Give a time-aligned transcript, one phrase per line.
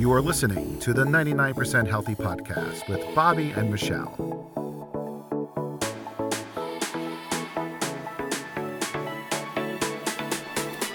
[0.00, 4.14] You are listening to the 99% Healthy Podcast with Bobby and Michelle.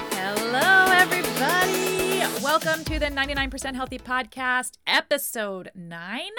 [0.09, 2.43] Hello, everybody.
[2.43, 6.31] Welcome to the 99% Healthy Podcast, episode nine.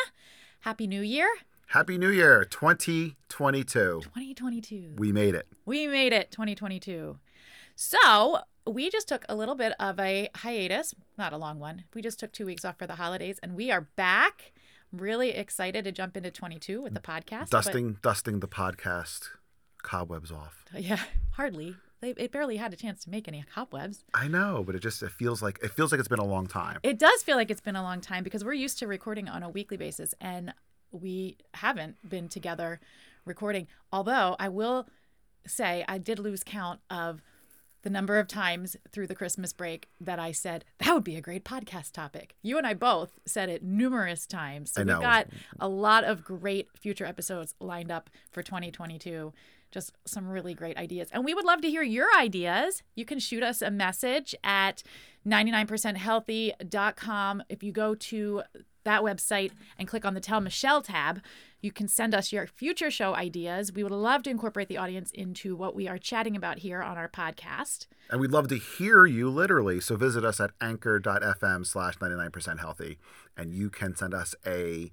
[0.62, 1.28] Happy New Year,
[1.68, 4.00] Happy New Year 2022.
[4.02, 4.94] 2022.
[4.96, 5.46] We made it.
[5.64, 7.16] We made it, 2022.
[7.76, 11.84] So, we just took a little bit of a hiatus, not a long one.
[11.94, 14.52] We just took two weeks off for the holidays, and we are back.
[14.92, 17.50] Really excited to jump into 22 with the podcast.
[17.50, 19.28] but- Dusting dusting the podcast
[19.82, 20.64] cobwebs off.
[20.76, 21.00] yeah,
[21.32, 21.76] hardly.
[22.00, 24.04] They, it barely had a chance to make any cobwebs.
[24.12, 26.46] I know, but it just it feels like it feels like it's been a long
[26.46, 26.78] time.
[26.82, 29.42] It does feel like it's been a long time because we're used to recording on
[29.42, 30.52] a weekly basis and
[30.92, 32.80] we haven't been together
[33.24, 33.66] recording.
[33.92, 34.88] Although I will
[35.46, 37.22] say I did lose count of
[37.86, 41.20] the number of times through the Christmas break that I said that would be a
[41.20, 42.34] great podcast topic.
[42.42, 44.72] You and I both said it numerous times.
[44.72, 44.94] So I know.
[44.94, 45.28] we've got
[45.60, 49.32] a lot of great future episodes lined up for 2022.
[49.70, 51.10] Just some really great ideas.
[51.12, 52.82] And we would love to hear your ideas.
[52.96, 54.82] You can shoot us a message at
[55.24, 57.42] 99percenthealthy.com.
[57.48, 58.42] If you go to
[58.86, 61.20] that website and click on the Tell Michelle tab,
[61.60, 63.72] you can send us your future show ideas.
[63.72, 66.96] We would love to incorporate the audience into what we are chatting about here on
[66.96, 67.86] our podcast.
[68.08, 69.80] And we'd love to hear you literally.
[69.80, 72.98] So visit us at anchor.fm slash 99% healthy
[73.36, 74.90] and you can send us a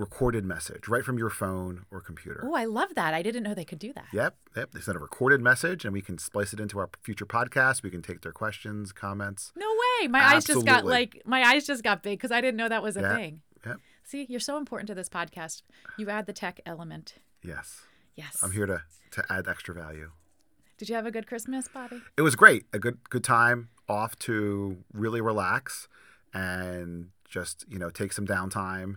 [0.00, 2.40] recorded message right from your phone or computer.
[2.42, 3.12] Oh, I love that.
[3.14, 4.06] I didn't know they could do that.
[4.12, 4.72] Yep, yep.
[4.72, 7.82] They send a recorded message and we can splice it into our future podcast.
[7.82, 9.52] We can take their questions, comments.
[9.56, 9.66] No
[10.00, 10.08] way.
[10.08, 12.82] My eyes just got like my eyes just got big because I didn't know that
[12.82, 13.14] was a Yeah.
[13.16, 13.40] thing.
[13.66, 13.76] Yep.
[14.04, 15.62] See, you're so important to this podcast.
[15.98, 17.16] You add the tech element.
[17.42, 17.82] Yes.
[18.16, 18.42] Yes.
[18.42, 20.12] I'm here to to add extra value.
[20.78, 22.00] Did you have a good Christmas, Bobby?
[22.16, 22.64] It was great.
[22.72, 25.88] A good good time off to really relax
[26.32, 28.96] and just, you know, take some downtime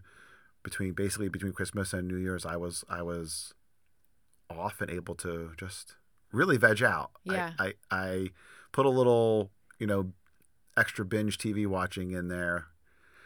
[0.64, 2.46] between basically between Christmas and New Year's.
[2.46, 3.53] I was I was
[4.50, 5.96] off and able to just
[6.31, 7.12] really veg out.
[7.29, 7.51] I- Yeah.
[7.59, 8.29] I, I
[8.72, 10.12] put a little, you know,
[10.75, 12.66] extra binge TV watching in there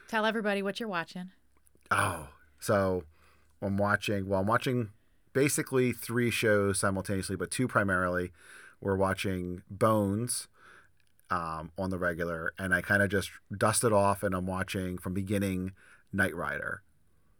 [0.09, 1.31] Tell everybody what you're watching.
[1.92, 3.03] Oh, so
[3.62, 4.28] I'm watching.
[4.30, 4.90] Well, I'm watching
[5.34, 8.31] basically three shows simultaneously, but two primarily.
[8.80, 10.48] We're watching Bones
[11.30, 15.14] um, on the regular, and I kind of just dusted off, and I'm watching from
[15.14, 15.74] beginning
[16.14, 16.84] Knight Rider.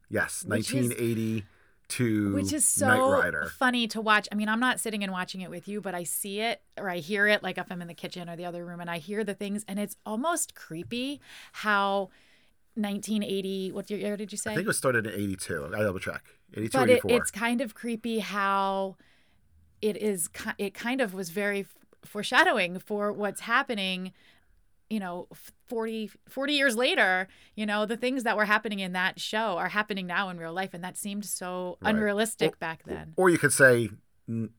[0.10, 4.28] Yes, Which is- 1982 Which is so funny to watch.
[4.32, 6.90] I mean, I'm not sitting and watching it with you, but I see it or
[6.90, 8.98] I hear it like if I'm in the kitchen or the other room and I
[8.98, 11.22] hear the things and it's almost creepy
[11.54, 12.10] how
[12.76, 14.52] 1980 what year did you say?
[14.52, 15.72] I think it was started in 82.
[15.76, 16.24] I double check.
[16.54, 18.96] 82, but it, it's kind of creepy how
[19.82, 21.66] it is it kind of was very
[22.06, 24.14] foreshadowing for what's happening
[24.90, 28.94] you know f- 40 40 years later you know the things that were happening in
[28.94, 31.94] that show are happening now in real life and that seemed so Right.
[31.94, 33.90] unrealistic back then Or you could say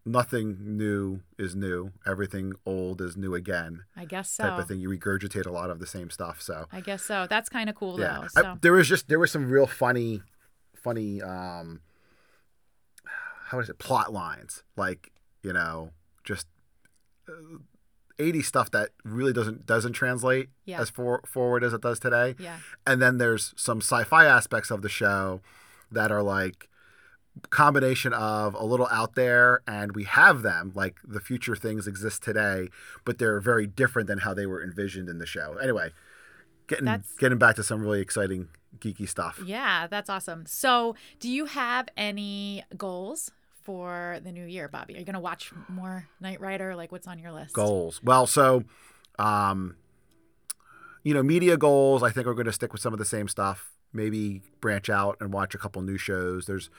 [0.07, 1.93] nothing new is new.
[2.07, 3.85] Everything old is new again.
[3.97, 4.81] i guess so type of thing.
[4.81, 6.41] You regurgitate a lot of the same stuff.
[6.41, 9.19] So i guess so that's kind of cool yeah, though I- there was just there
[9.19, 10.23] was some real funny,
[10.75, 11.81] funny um,
[13.49, 15.11] how is it plot lines like
[15.43, 15.91] you know
[16.25, 16.47] just
[17.29, 17.33] uh,
[18.19, 20.81] 80 stuff that really doesn't doesn't translate Yeah.
[20.81, 22.35] as for, forward as it does today.
[22.39, 22.59] yeah.
[22.87, 25.41] And then there's some sci-fi aspects of the show
[25.93, 26.69] that are like
[27.51, 32.21] combination of a little out there and we have them like the future things exist
[32.23, 32.69] today
[33.05, 35.57] but they're very different than how they were envisioned in the show.
[35.63, 35.91] Anyway
[36.67, 38.49] getting That's- getting back to some really exciting
[38.79, 39.41] geeky stuff.
[39.45, 40.47] Yeah that's awesome.
[40.47, 43.31] So do you have any goals
[43.69, 44.95] for the new year bobby?
[44.95, 46.75] Are you going to watch more knight rider?
[46.75, 47.53] Like what's on your list?
[47.53, 48.01] Goals.
[48.03, 48.65] Well so
[49.19, 49.77] um
[51.03, 53.29] you know media goals i think we're going to stick with some of the same
[53.29, 53.71] stuff.
[53.93, 56.47] Maybe branch out and watch a couple new shows.
[56.47, 56.71] There's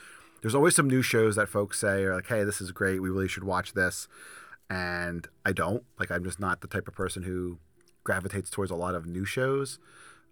[0.42, 3.02] there's always some new shows that folks say are like hey this is great.
[3.04, 4.08] We really should watch this.
[4.68, 5.84] And i don't.
[6.00, 7.60] Like i'm just not the type of person who
[8.04, 9.78] gravitates towards a lot of new shows.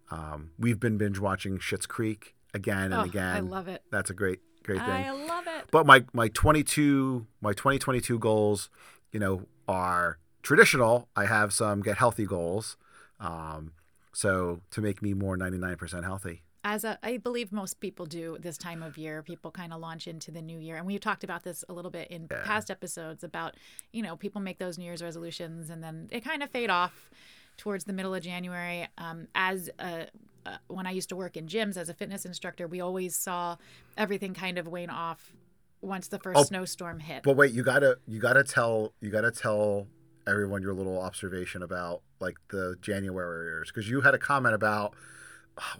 [0.09, 3.35] Um, we've been binge watching Schitt's Creek again and Oh, again.
[3.35, 3.83] I love it.
[3.91, 5.65] that's a great great thing I love it.
[5.71, 8.69] but my my 22 my 2022 goals
[9.11, 12.77] you know are traditional i have some get healthy goals
[13.19, 13.71] um,
[14.13, 18.57] so to make me more 99% healthy As a, I believe most people do this
[18.57, 20.75] time of year, people kind of launch into the new year.
[20.75, 23.55] And we've talked about this a little bit in past episodes about,
[23.93, 27.09] you know, people make those New Year's resolutions and then they kind of fade off
[27.57, 28.87] towards the middle of January.
[28.97, 30.07] Um, as a,
[30.47, 33.57] uh, when I used to work in gyms as a fitness instructor, we always saw
[33.97, 35.33] everything kind of wane off
[35.81, 37.21] once the first Oh, snowstorm hit.
[37.23, 39.87] but wait you gotta you gotta tell you gotta tell
[40.25, 44.93] everyone your little observation about like the January januaryers because you had a comment about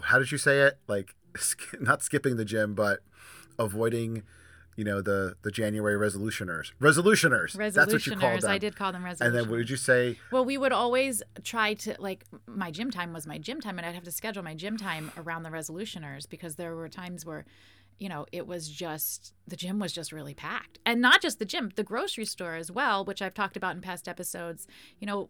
[0.02, 0.78] how did you say it?
[0.88, 1.16] Like
[1.80, 3.00] not skipping the gym, but
[3.60, 4.24] avoiding
[4.78, 6.72] you know the the January resolutioners.
[6.80, 7.58] Resolutioners.
[7.58, 7.74] Resolutioners.
[7.74, 8.52] That's what you called them.
[8.52, 9.22] I did call them resolutioners.
[9.26, 10.20] And then what did you say?
[10.32, 13.86] Well, we would always try to like my gym time was my gym time, and
[13.86, 17.46] I'd have to schedule my gym time around the resolutioners because there were times where,
[17.98, 21.46] you know, it was just the gym was just really packed, and not just the
[21.46, 24.68] gym, the grocery store as well, which I've talked about in past episodes.
[25.00, 25.30] You know,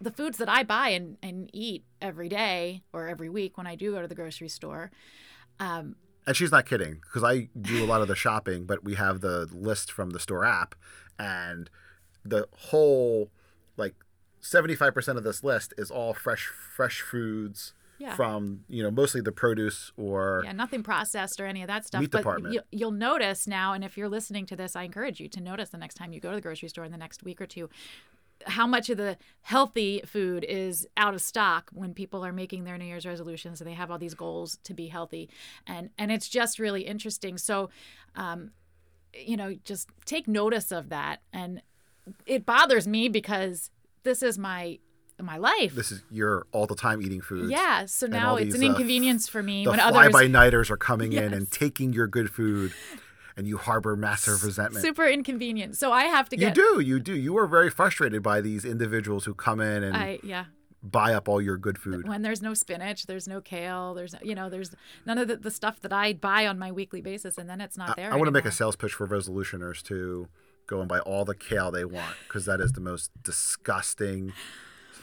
[0.00, 3.74] the foods that I buy and, and eat every day or every week when I
[3.74, 4.92] do go to the grocery store.
[5.58, 5.96] Um,
[6.26, 9.20] and she's not kidding because I do a lot of the shopping, but we have
[9.20, 10.74] the list from the store app,
[11.18, 11.70] and
[12.24, 13.30] the whole
[13.76, 13.94] like
[14.40, 16.46] seventy five percent of this list is all fresh
[16.76, 18.14] fresh foods Yeah.
[18.14, 22.00] from you know mostly the produce or yeah, nothing processed or any of that stuff.
[22.00, 22.54] Meat but department.
[22.54, 25.70] You, you'll notice now, and if you're listening to this, I encourage you to notice
[25.70, 27.68] the next time you go to the grocery store in the next week or two,
[28.46, 32.78] how much of the healthy food is out of stock when people are making their
[32.78, 35.28] New Year's resolutions and they have all these goals to be healthy,
[35.66, 37.38] and and it's just really interesting.
[37.38, 37.70] So,
[38.16, 38.52] um,
[39.14, 41.62] you know, just take notice of that, and
[42.26, 43.70] it bothers me because
[44.02, 44.78] this is my
[45.22, 45.74] my life.
[45.74, 47.50] this is you're all the time eating food.
[47.50, 50.12] yeah, so now all it's these, an uh, inconvenience for me The when fly others
[50.12, 52.72] by nighters are coming in and taking your good food,
[53.36, 54.84] and you harbor massive resentment.
[54.84, 55.76] super inconvenient.
[55.76, 56.56] So I have to get.
[56.56, 57.14] You do, you do.
[57.14, 60.46] You are very frustrated by these individuals who come in and I yeah.
[60.82, 62.08] buy up all your good food.
[62.08, 64.74] When there's no spinach, there's no kale, there's you know, there's
[65.06, 67.76] none of the, the stuff that I buy on my weekly basis, and then it's
[67.76, 68.12] not there.
[68.12, 70.28] I want to make a sales pitch for resolutioners to
[70.66, 74.32] go and buy all the kale they want because that is the most disgusting.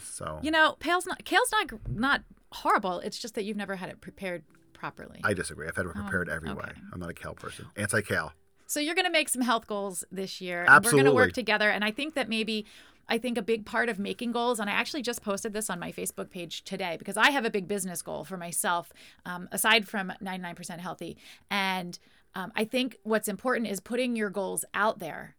[0.04, 3.00] So You know, kale's not kale's not not horrible.
[3.00, 4.44] It's just that you've never had it prepared
[4.78, 5.20] properly.
[5.24, 5.68] I disagree.
[5.68, 6.64] I've had it prepared every way.
[6.66, 6.82] Oh, okay.
[6.94, 7.66] I'm not a kale person.
[7.76, 8.34] Anti kale.
[8.68, 10.66] So you're going to make some health goals this year.
[10.68, 11.70] And we're going to work together.
[11.70, 12.66] And I think that maybe,
[13.08, 15.80] I think a big part of making goals, and I actually just posted this on
[15.80, 18.92] my Facebook page today because I have a big business goal for myself,
[19.26, 21.18] um, aside from 99% healthy.
[21.50, 21.98] And
[22.36, 25.36] um, I think what's important is putting your goals out there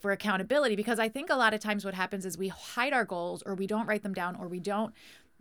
[0.00, 3.04] for accountability because I think a lot of times what happens is we hide our
[3.04, 4.94] goals or we don't write them down or we don't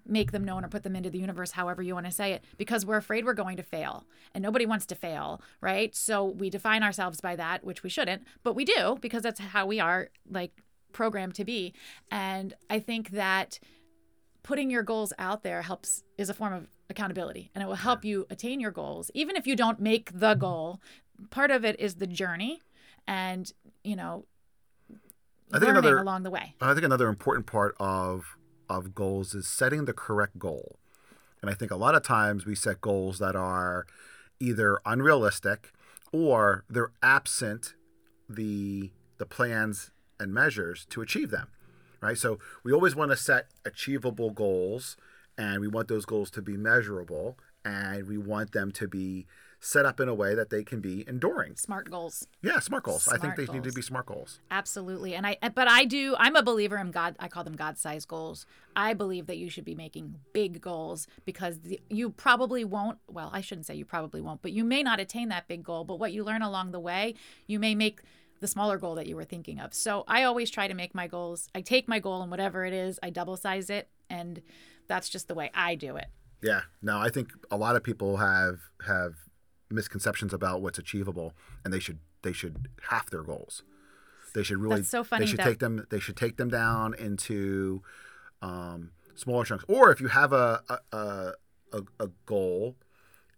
[0.07, 2.43] make them known or put them into the universe, however you want to say it,
[2.57, 4.05] because we're afraid we're going to fail.
[4.33, 5.95] And nobody wants to fail, right?
[5.95, 9.65] So we define ourselves by that, which we shouldn't, but we do because that's how
[9.65, 10.51] we are like
[10.93, 11.73] programmed to be.
[12.11, 13.59] And I think that
[14.43, 18.05] putting your goals out there helps is a form of accountability and it will help
[18.05, 20.79] you attain your goals even if you don't make the goal
[21.31, 22.61] part of it is the journey
[23.05, 23.51] and
[23.83, 24.23] you know
[25.51, 28.36] I think learning another- along the way I think another important part of
[28.69, 30.77] of goals is setting the correct goal.
[31.41, 33.85] And I think a lot of times we set goals that are
[34.39, 35.71] either unrealistic
[36.11, 37.73] or they're absent
[38.29, 41.47] the the plans and measures to achieve them.
[42.01, 42.17] Right?
[42.17, 44.97] So we always want to set achievable goals
[45.37, 49.25] and we want those goals to be measurable and we want them to be
[49.59, 51.55] set up in a way that they can be enduring.
[51.55, 53.07] smart goals Yeah, smart goals.
[53.07, 54.39] I think Smart they need to be smart goals.
[54.51, 55.15] Absolutely.
[55.15, 58.07] And I eh, but I do I'm a believer in God I call them God-sized
[58.07, 58.45] goals.
[58.75, 63.29] I believe that you should be making big goals because the, you probably won't well,
[63.33, 65.99] I shouldn't say you probably won't, but you may not attain that big goal, but
[65.99, 67.15] what you learn along the way,
[67.47, 68.01] you may make
[68.39, 69.73] the smaller goal that you were thinking of.
[69.73, 71.49] So I always try to make my goals.
[71.55, 74.41] I take my goal and whatever it is, I double size it and
[74.87, 76.07] that's just the way I do it.
[76.43, 76.61] Yeah.
[76.81, 79.15] No, I think a lot of people have have
[79.69, 81.33] misconceptions about what's achievable,
[81.63, 83.63] and they should they should half their goals.
[84.33, 84.77] They should really.
[84.77, 85.85] That's so funny They should that- take them.
[85.89, 87.81] They should take them down into
[88.41, 89.65] um, smaller chunks.
[89.67, 91.33] Or if you have a a,
[91.73, 92.75] a a goal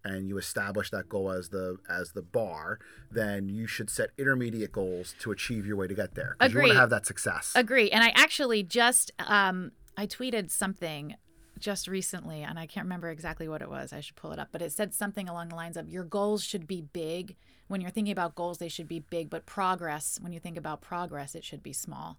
[0.04, 2.80] and you establish that goal as the as the bar,
[3.12, 6.36] then you should set intermediate goals to achieve your way to get there.
[6.40, 7.52] 'Cause You want to have that success.
[7.56, 7.90] Agree.
[7.92, 11.16] And I actually just um I tweeted something
[11.60, 13.92] just recently and I can't remember exactly what it was.
[13.94, 16.44] I should pull it up, but it said something along the lines of your goals
[16.44, 17.36] should be big.
[17.68, 20.82] When you're thinking about goals, they should be big, but progress, when you think about
[20.82, 22.18] progress, it should be small.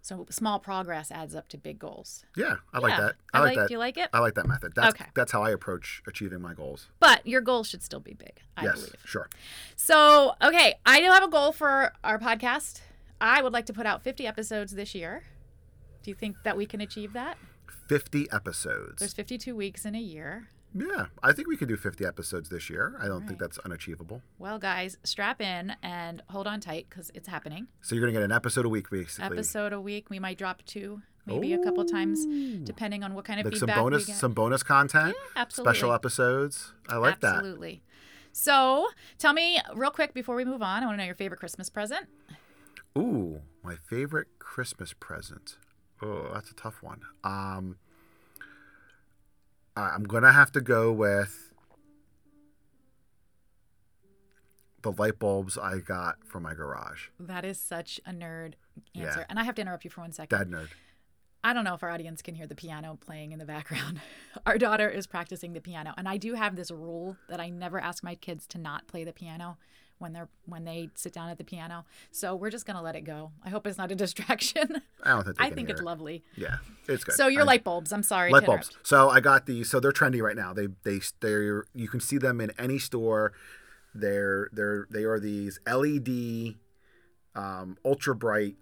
[0.00, 2.24] So small progress adds up to big goals.
[2.36, 3.00] yeah, I like Yeah.
[3.00, 3.16] that.
[3.34, 3.68] I I like like- that.
[3.68, 4.08] do you like it?
[4.12, 4.72] I like that method.
[4.74, 5.06] That's Okay.
[5.14, 6.88] that's how I approach achieving my goals.
[7.00, 8.94] But your goals should still be big, I yes, believe.
[9.04, 9.28] sure.
[9.76, 12.80] So, okay, I do have a goal for our podcast.
[13.20, 15.24] I would like to put out 50 episodes this year.
[16.02, 17.36] Do you think that we can achieve that?
[17.88, 18.98] 50 episodes.
[19.00, 20.48] There's 52 weeks in a year.
[20.74, 22.94] Yeah, I think we could do 50 episodes this year.
[23.00, 24.20] I don't think that's unachievable.
[24.38, 27.68] Well, guys, strap in and hold on tight because it's happening.
[27.80, 29.24] So you're going to get an episode a week, basically.
[29.38, 30.10] Episode a week.
[30.10, 32.26] We might drop two, maybe a couple times,
[32.64, 34.16] depending on what kind of like some feedback bonus, we get.
[34.20, 35.72] some bonus content, Yeah, absolutely.
[35.74, 36.74] special episodes.
[36.86, 37.36] I like that.
[37.36, 37.82] Absolutely.
[38.32, 40.82] So, tell me real quick before we move on.
[40.82, 42.06] I want to know your favorite Christmas present.
[42.96, 45.56] Ooh, my favorite Christmas present.
[46.02, 47.02] Oh, that's a tough one.
[47.24, 47.76] Um,
[49.76, 51.52] I'm gonna have to go with
[54.82, 57.08] the light bulbs I got from my garage.
[57.18, 58.54] That is such a nerd
[58.94, 59.20] answer.
[59.20, 59.24] Yeah.
[59.28, 60.36] And I have to interrupt you for one second.
[60.36, 60.68] Dad nerd.
[61.44, 64.00] I don't know if our audience can hear the piano playing in the background.
[64.46, 67.80] our daughter is practicing the piano, and I do have this rule that I never
[67.80, 69.56] ask my kids to not play the piano
[69.98, 71.84] when they're when they sit down at the piano.
[72.10, 73.32] So we're just gonna let it go.
[73.44, 74.80] I hope it's not a distraction.
[75.02, 75.84] I don't think I think it's it.
[75.84, 76.24] lovely.
[76.36, 77.14] Yeah, it's good.
[77.14, 77.92] So your I- light bulbs.
[77.92, 78.30] I'm sorry.
[78.30, 78.68] light bulbs.
[78.70, 78.86] interrupt.
[78.86, 79.68] So I got these.
[79.70, 80.52] So they're trendy right now.
[80.52, 81.32] They they they
[81.74, 83.32] you can see them in any store.
[83.94, 86.54] They're they're they are these LED,
[87.34, 88.56] um, ultra bright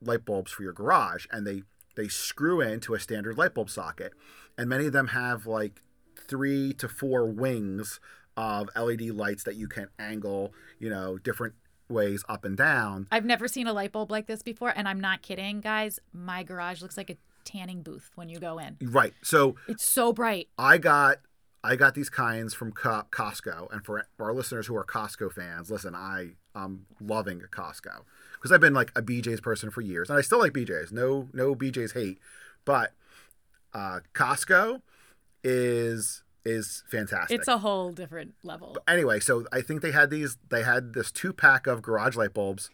[0.00, 1.62] light bulbs for your garage, and they
[1.96, 4.12] they screw into a standard light bulb socket,
[4.58, 5.82] and many of them have like
[6.28, 7.98] three to four wings
[8.36, 11.54] of LED lights that you can angle, you know, different
[11.88, 13.06] ways up and down.
[13.10, 16.00] I've never seen a light bulb like this before, and I'm not kidding, guys.
[16.12, 18.76] My garage looks like a tanning booth when you go in.
[18.82, 19.14] Right.
[19.22, 20.48] So It's so bright.
[20.58, 21.18] I got
[21.64, 25.32] I got these kinds from Co- Costco, and for, for our listeners who are Costco
[25.32, 30.08] fans, listen, I am loving Costco because I've been like a BJ's person for years,
[30.08, 30.92] and I still like BJ's.
[30.92, 32.18] No, no BJ's hate,
[32.64, 32.92] but
[33.74, 34.82] uh, Costco
[35.42, 37.38] is is fantastic.
[37.38, 38.76] It's a whole different level.
[38.88, 40.38] anyway, so I think they had these.
[40.48, 42.70] They had this two pack of garage light bulbs.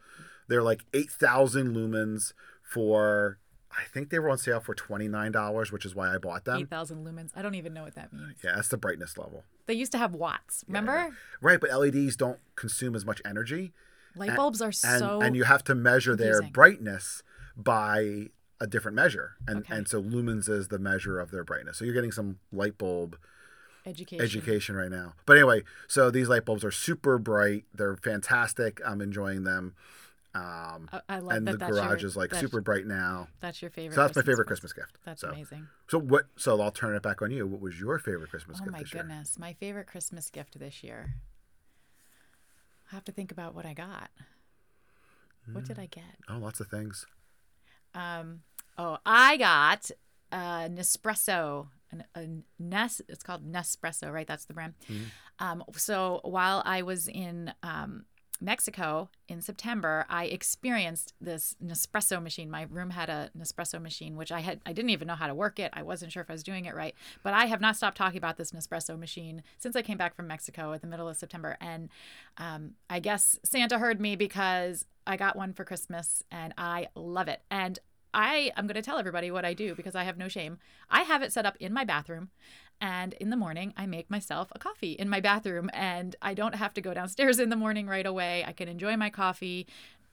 [0.48, 3.38] They're like eight thousand lumens for.
[3.74, 6.44] I think they were on sale for twenty nine dollars, which is why I bought
[6.44, 6.58] them.
[6.60, 7.30] 8,000 lumens.
[7.34, 8.34] I don't even know what that means.
[8.44, 9.44] Yeah, that's the brightness level.
[9.64, 10.62] They used to have watts.
[10.66, 11.08] Remember?
[11.40, 13.72] Right, but LEDs don't consume as much energy,
[14.14, 15.22] Light bulbs are so.
[15.22, 17.22] and you have to measure their brightness
[17.56, 18.26] by
[18.60, 19.74] a different measure, and Okay.
[19.74, 21.78] and so lumens is the measure of their brightness.
[21.78, 23.16] So you're getting some light bulb
[23.86, 24.24] education.
[24.24, 25.14] education right now.
[25.26, 27.64] But anyway, so these light bulbs are super bright.
[27.74, 28.80] They're fantastic.
[28.86, 29.74] I'm enjoying them.
[30.34, 31.58] Um, I, I love and that.
[31.58, 33.28] the garage your, is like super bright now.
[33.40, 33.94] That's your favorite.
[33.94, 34.46] So that's my favorite.
[34.46, 34.96] Christmas gift.
[35.04, 35.68] That's so, amazing.
[35.88, 36.26] So what?
[36.36, 37.46] So I'll turn it back on you.
[37.46, 39.02] What was your favorite Christmas Oh gift my this year?
[39.02, 41.16] goodness, my favorite Christmas gift this year.
[42.90, 44.10] I have to think about what I got.
[45.50, 46.04] What did I get?
[46.30, 47.06] Oh, lots of things.
[47.94, 48.42] Um,
[48.78, 49.90] oh, I got
[50.30, 52.26] a Nespresso, an, a
[52.58, 53.00] Nes.
[53.08, 54.26] It's called Nespresso, right?
[54.26, 54.74] That's the brand.
[55.38, 58.04] Um, so while I was in um,
[58.40, 62.50] Mexico in September, I experienced this Nespresso machine.
[62.50, 65.34] My room had a Nespresso machine, which I had I didn't even know how to
[65.34, 65.70] work it.
[65.72, 68.18] I wasn't sure if I was doing it right, but I have not stopped talking
[68.18, 71.56] about this Nespresso machine since I came back from Mexico at the middle of September.
[71.60, 71.88] And
[72.36, 77.28] um, I guess Santa heard me because I got one for Christmas, and I love
[77.28, 77.42] it.
[77.50, 77.78] And
[78.14, 80.58] I am going to tell everybody what I do because I have no shame.
[80.90, 82.30] I have it set up in my bathroom,
[82.80, 86.56] and in the morning, I make myself a coffee in my bathroom, and I don't
[86.56, 88.44] have to go downstairs in the morning right away.
[88.46, 89.66] I can enjoy my coffee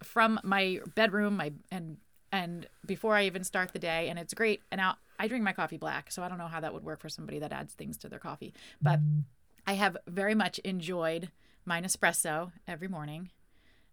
[0.03, 1.97] from my bedroom, my and
[2.31, 4.61] and before I even start the day, and it's great.
[4.71, 6.99] And now I drink my coffee black, so I don't know how that would work
[6.99, 9.23] for somebody that adds things to their coffee, but mm.
[9.65, 11.31] I have very much enjoyed
[11.65, 13.29] my Nespresso every morning.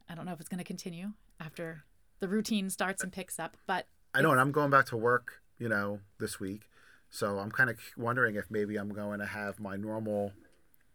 [0.09, 1.85] I don't know if it's going to continue after
[2.21, 3.87] the routine starts and picks up, but
[4.17, 6.63] I know, and I'm going back to work, you know, this week.
[7.11, 10.33] So I'm kind of wondering if maybe I'm going to have my normal,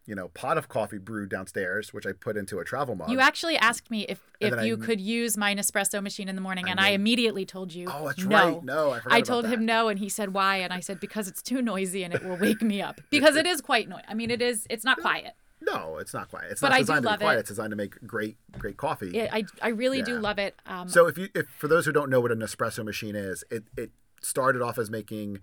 [0.06, 3.10] you know, pot of coffee brewed downstairs, which I put into a travel mug.
[3.10, 6.34] You actually asked me if And if you I- could use my Nespresso machine in
[6.34, 7.86] the morning, I and I immediately told you.
[7.90, 8.36] oh, that's no.
[8.36, 8.64] right.
[8.64, 9.52] No, I forgot I told that.
[9.52, 12.24] him no, and he said why, and I said because it's too noisy and it
[12.24, 13.00] will wake me up.
[13.10, 14.04] Because it is quite noisy.
[14.08, 14.66] I mean, it is.
[14.68, 15.32] It's not quiet.
[15.64, 16.50] No, it's not quiet.
[16.50, 17.36] It's But not designed to be quiet.
[17.36, 17.40] it.
[17.40, 19.16] It's designed to make great, great coffee.
[19.16, 20.54] It, I I really do love it.
[20.66, 23.44] Um, So if you, if for those who don't know what an espresso machine is,
[23.50, 23.90] it it
[24.22, 25.38] started off as making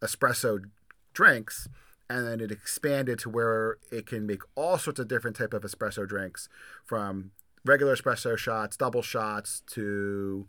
[0.00, 0.62] espresso
[1.14, 1.68] drinks,
[2.08, 5.62] and then it expanded to where it can make all sorts of different type of
[5.62, 6.48] espresso drinks,
[6.84, 7.32] from
[7.64, 10.48] regular espresso shots, double shots to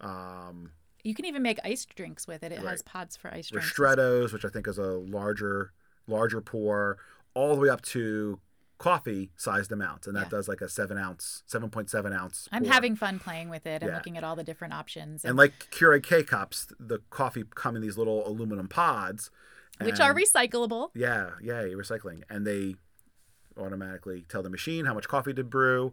[0.00, 2.52] um, you can even make iced drinks with it.
[2.52, 3.72] It has pods for iced drinks.
[3.72, 5.72] ristrettos, which I think is a larger
[6.06, 6.98] larger pour,
[7.34, 8.40] all the way up to
[8.78, 10.28] coffee sized amounts, and that Yeah.
[10.30, 12.48] does like a seven ounce, seven point seven ounce.
[12.50, 12.72] I'm pour.
[12.72, 13.96] having fun playing with it and Yeah.
[13.96, 17.82] looking at all the different options, And like Keurig K cups, the coffee come in
[17.82, 19.30] these little aluminum pods,
[19.82, 20.90] which are recyclable.
[20.94, 22.76] yeah, yeah, recycling, and they
[23.56, 25.92] automatically tell the machine how much coffee to brew.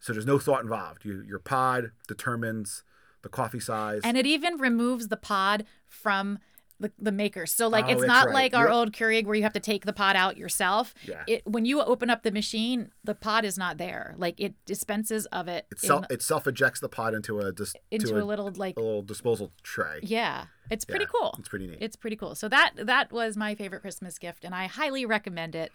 [0.00, 1.04] So there's no thought involved.
[1.04, 2.82] You, your pod determines
[3.22, 4.00] the coffee size.
[4.04, 6.38] And it even removes the pod from
[6.82, 7.46] the, the maker.
[7.46, 8.34] So like Oh, it's not right.
[8.34, 10.94] like our You're- old Keurig where you have to take the pot out yourself.
[11.06, 11.22] Yeah.
[11.26, 14.14] It when you open up the machine, the pot is not there.
[14.18, 17.74] Like it dispenses of it it self it self ejects the pot into a dis,
[17.90, 20.00] into to a, little like a little disposal tray.
[20.02, 20.44] yeah.
[20.70, 21.34] It's pretty Yeah, cool.
[21.38, 21.78] It's pretty neat.
[21.80, 22.34] It's pretty cool.
[22.34, 25.72] So that that was my favorite Christmas gift, and I highly recommend it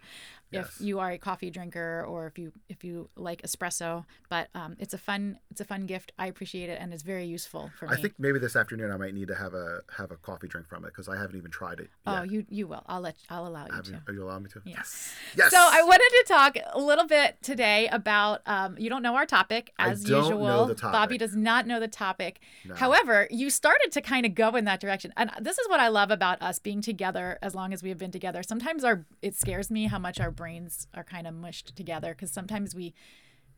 [0.49, 0.77] Yes.
[0.79, 4.05] if you are a coffee drinker or if you if you like espresso.
[4.29, 6.13] But um, it's a fun it's a fun gift.
[6.17, 7.93] I appreciate it, and it's very useful for me.
[7.93, 10.67] I think maybe this afternoon I might need to have a have a coffee drink
[10.67, 11.89] from it because I haven't even tried it.
[12.05, 12.83] Oh, you you will.
[12.87, 13.91] I'll let I'll allow you to.
[13.91, 14.61] you, are you allowing me to?
[14.65, 15.13] Yes.
[15.37, 15.51] Yes.
[15.51, 19.25] So I wanted to talk a little bit today about um, you don't know our
[19.25, 20.45] topic I as don't usual.
[20.45, 20.93] know the topic.
[20.93, 22.39] Bobby does not know the topic.
[22.65, 22.75] No.
[22.75, 25.87] However, you started to kind of go in that direction, and this is what I
[25.87, 28.43] love about us being together as long as we have been together.
[28.43, 32.31] Sometimes our it scares me how much our brains are kind of mushed together because
[32.31, 32.93] sometimes we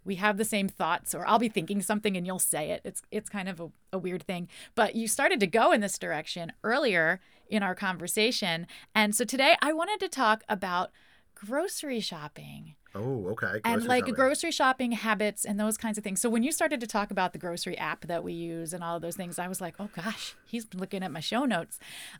[0.03, 2.81] we have the same thoughts or I'll be thinking something and you'll say it.
[2.83, 4.47] It's it's kind of a, a weird thing.
[4.75, 8.67] But you started to go in this direction earlier in our conversation.
[8.95, 10.91] And so today I wanted to talk about
[11.35, 13.61] grocery shopping Oh, okay.
[13.63, 14.13] and like shopping.
[14.15, 16.19] grocery shopping habits and those kinds of things.
[16.19, 18.95] So when you started to talk about the grocery app that we use and all
[18.95, 21.79] of those things, I was like, oh gosh, he's looking at my show notes.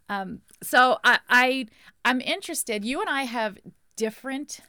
[0.10, 1.66] Um, so I, I
[2.06, 2.86] I'm interested.
[2.86, 3.58] You and I have
[3.96, 4.60] different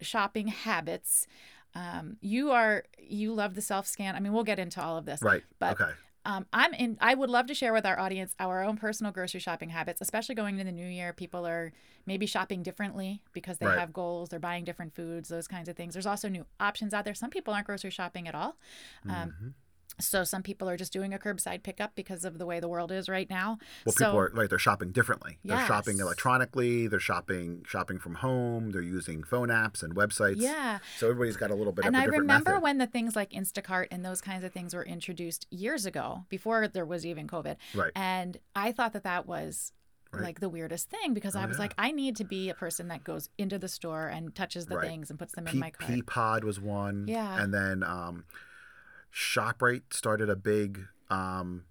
[0.00, 1.26] shopping habits.
[1.74, 4.14] Um, you are you love the self scan.
[4.14, 5.20] I mean, we'll get into all of this.
[5.20, 5.42] Right.
[5.58, 5.92] But okay.
[6.28, 6.98] Um, I'm in.
[7.00, 10.34] I would love to share with our audience our own personal grocery shopping habits, especially
[10.34, 11.12] going into the new year.
[11.12, 11.72] People are
[12.06, 13.78] maybe shopping differently because they Right.
[13.78, 14.28] have goals.
[14.28, 15.94] They're buying different foods, those kinds of things.
[15.94, 17.14] There's also new options out there.
[17.14, 18.56] Some people aren't grocery shopping at all.
[19.08, 19.54] Um, Mhm.
[20.00, 22.92] So some people are just doing a curbside pickup because of the way the world
[22.92, 23.58] is right now.
[23.84, 24.48] Well, so, people are right.
[24.48, 25.38] They're shopping differently.
[25.44, 26.86] They're shopping electronically.
[26.86, 28.70] They're shopping shopping from home.
[28.70, 30.36] They're using phone apps and websites.
[30.38, 30.78] yeah.
[30.98, 32.62] So everybody's got a little bit And of a I remember method.
[32.62, 36.68] when the things like Instacart and those kinds of things were introduced years ago, before
[36.68, 37.56] there was even COVID.
[37.74, 37.92] Right.
[37.96, 39.72] And I thought that that was
[40.10, 40.22] Right.
[40.22, 41.64] like the weirdest thing because Oh, I was yeah.
[41.64, 44.76] like, I need to be a person that goes into the store and touches the
[44.76, 44.88] Right.
[44.88, 45.90] things and puts them in P- my cart.
[45.90, 47.06] Peapod was one.
[47.08, 47.42] Yeah.
[47.42, 48.24] And then um,
[49.12, 51.64] ShopRite started a big um,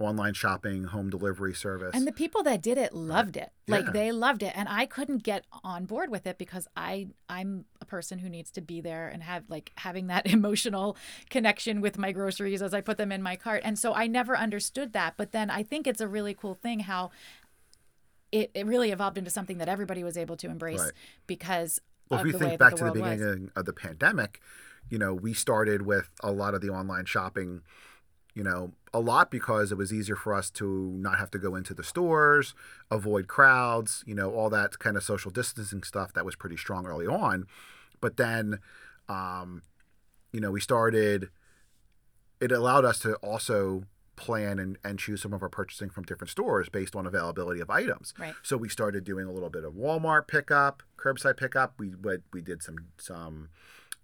[0.00, 1.92] online shopping home delivery service.
[1.94, 3.52] And the people that did it loved it.
[3.68, 3.92] Like Yeah.
[3.92, 4.52] they loved it.
[4.56, 8.50] And I couldn't get on board with it because I I'm a person who needs
[8.52, 10.96] to be there and have like having that emotional
[11.30, 13.62] connection with my groceries as I put them in my cart.
[13.64, 15.14] And so I never understood that.
[15.16, 17.10] But then I think it's a really cool thing how
[18.32, 20.92] it, it really evolved into something that everybody was able to embrace Right.
[21.28, 23.10] because well, if you think back to the world was.
[23.12, 24.40] beginning of the pandemic,
[24.90, 27.62] you know, we started with a lot of the online shopping,
[28.34, 31.54] you know, a lot because it was easier for us to not have to go
[31.54, 32.54] into the stores,
[32.90, 36.86] avoid crowds, you know, all that kind of social distancing stuff that was pretty strong
[36.86, 37.46] early on.
[38.00, 38.58] But then,
[39.08, 39.62] um,
[40.32, 41.30] you know, we started,
[42.40, 43.84] it allowed us to also
[44.16, 47.70] plan and, and choose some of our purchasing from different stores based on availability of
[47.70, 48.14] items.
[48.18, 48.34] Right.
[48.42, 51.74] So we started doing a little bit of Walmart pickup, curbside pickup.
[51.78, 53.48] We we, we did some some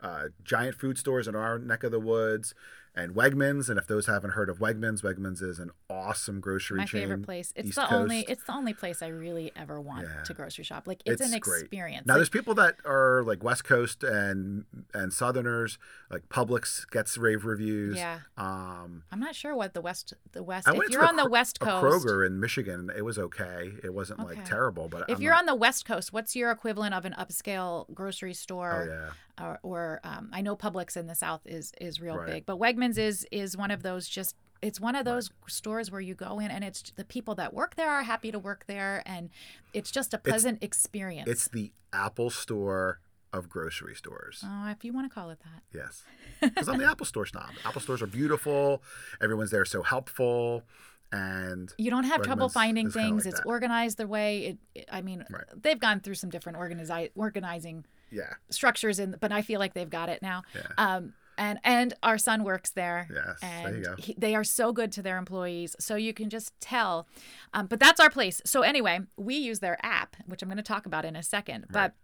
[0.03, 2.55] uh, giant food stores in our neck of the woods
[2.97, 3.69] and Wegmans.
[3.69, 7.03] And if those haven't heard of Wegmans, Wegmans is an awesome grocery my chain.
[7.03, 7.53] favorite place.
[7.55, 10.23] It's East the only it's the only place I really ever want Yeah.
[10.25, 10.89] to grocery shop.
[10.89, 11.61] Like it's, an great.
[11.63, 12.07] experience.
[12.07, 15.79] Now Like, there's people that are like West Coast and and Southerners,
[16.11, 17.97] like Publix gets rave reviews.
[17.97, 18.21] yeah.
[18.37, 20.67] Um, I'm not sure what the west the west.
[20.67, 23.71] I If you're to a on the west coast, Kroger in Michigan, it was okay.
[23.85, 26.51] It wasn't like terrible, but if I'm you're not- on the west coast, what's your
[26.51, 28.73] equivalent of an upscale grocery store?
[28.73, 29.13] oh store?
[29.39, 32.27] yeah, Or, or um, I know Publix in the south is is real Right.
[32.27, 34.37] big, but Wegmans is is one of those just.
[34.63, 37.77] It's one of those stores where you go in and it's the people that work
[37.77, 39.31] there are happy to work there, and
[39.73, 41.27] it's just a pleasant experience.
[41.31, 43.01] it's the Apple Store
[43.33, 44.45] of grocery stores.
[44.47, 45.63] oh, if you want to call it that.
[45.73, 46.03] Yes,
[46.43, 47.49] because I'm the Apple Store snob.
[47.65, 48.83] Apple stores are beautiful.
[49.23, 50.65] Everyone's there so helpful,
[51.11, 53.25] and You don't have trouble finding things.
[53.25, 53.47] like it's that.
[53.49, 55.45] organized the way it, it- I mean, Right.
[55.57, 59.91] they've gone through some different organizi- organizing yeah, structures in but I feel like they've
[59.91, 60.43] got it now.
[60.55, 60.63] Yeah.
[60.77, 63.09] Um and and our son works there.
[63.13, 63.95] Yes, there you And go.
[63.99, 67.09] he, they are so good to their employees, so you can just tell.
[67.55, 68.43] Um, but that's our place.
[68.45, 71.67] So anyway, we use their app, which I'm going to talk about in a second.
[71.71, 71.95] But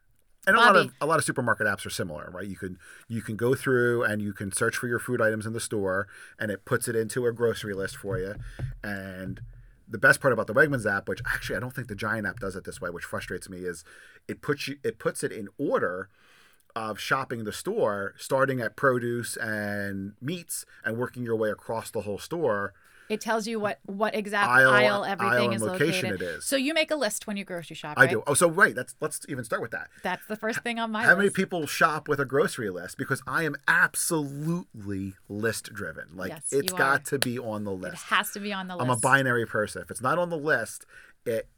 [0.47, 2.47] and a lot of a lot of supermarket apps are similar, right?
[2.47, 5.53] You can you can go through and you can search for your food items in
[5.53, 6.07] the store,
[6.39, 8.37] and it puts it into a grocery list for you.
[8.83, 9.41] And
[9.89, 12.41] the best part about the Wegmans app, which actually I don't think the Giant app
[12.41, 13.85] does it this way, which frustrates me, is
[14.29, 16.09] it puts you it puts it in order
[16.75, 22.03] of shopping the store, starting at produce and meats, and working your way across the
[22.03, 22.75] whole store.
[23.09, 26.23] It tells you what what exact Aisle- aisle, everything aisle is location located.
[26.23, 26.45] it is.
[26.45, 27.95] So you make a list when you grocery shop.
[27.97, 28.11] I right?
[28.11, 28.23] do.
[28.27, 28.75] Oh, so right.
[28.75, 29.89] That's let's even start with that.
[30.03, 32.99] That's the first thing on my How many people shop with a grocery list?
[32.99, 36.05] Because I am absolutely list driven.
[36.15, 37.05] Like Yes, it's got are.
[37.05, 37.95] to be on the list.
[37.95, 38.85] It has to be on the list.
[38.85, 39.83] I'm a binary person.
[39.83, 40.87] If it's not on the list,
[41.25, 41.49] it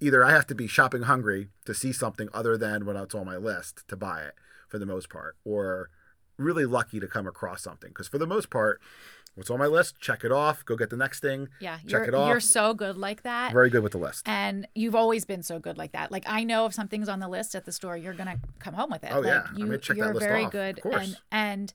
[0.00, 3.26] either I have to be shopping hungry to see something other than when it's on
[3.26, 4.34] my list to buy it
[4.68, 5.90] for the most part, or
[6.38, 7.90] really lucky to come across something.
[7.90, 8.80] Because for the most part,
[9.34, 9.98] What's on my list?
[9.98, 10.64] Check it off.
[10.64, 11.48] Go get the next thing.
[11.58, 12.28] Yeah, Check it off.
[12.28, 13.52] You're so good like that.
[13.52, 14.24] Very good with the list.
[14.26, 16.12] And you've always been so good like that.
[16.12, 18.90] Like I know if something's on the list at the store, you're gonna come home
[18.90, 19.10] with it.
[19.12, 19.42] Oh, like, yeah.
[19.48, 20.52] I'm you, gonna check that you're list very off.
[20.52, 20.78] good.
[20.78, 21.16] Of course.
[21.30, 21.72] And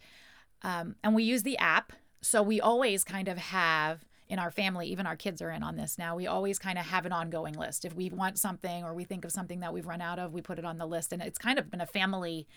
[0.64, 4.52] and um, and we use the app, so we always kind of have in our
[4.52, 6.16] family, even our kids are in on this now.
[6.16, 7.86] We always kind of have an ongoing list.
[7.86, 10.42] If we want something or we think of something that we've run out of, we
[10.42, 12.48] put it on the list, and it's kind of been a family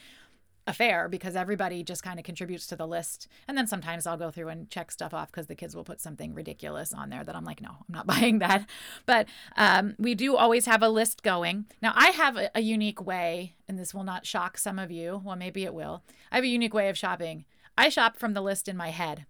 [0.66, 3.28] affair because everybody just kind of contributes to the list.
[3.48, 6.00] And then sometimes I'll go through and check stuff off because the kids will put
[6.00, 8.68] something ridiculous on there that I'm like, no, I'm not buying that.
[9.06, 11.66] But um, we do always have a list going.
[11.82, 15.20] Now, I have a, a unique way, and this will not shock some of you.
[15.24, 16.02] Well, maybe it will.
[16.30, 17.44] I have a unique way of shopping.
[17.76, 19.26] I shop from the list in my head.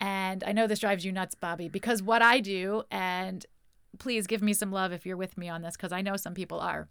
[0.00, 3.44] And I know this drives you nuts, Bobby, because what I do, and
[3.98, 6.34] please give me some love if you're with me on this, because I know some
[6.34, 6.88] people are.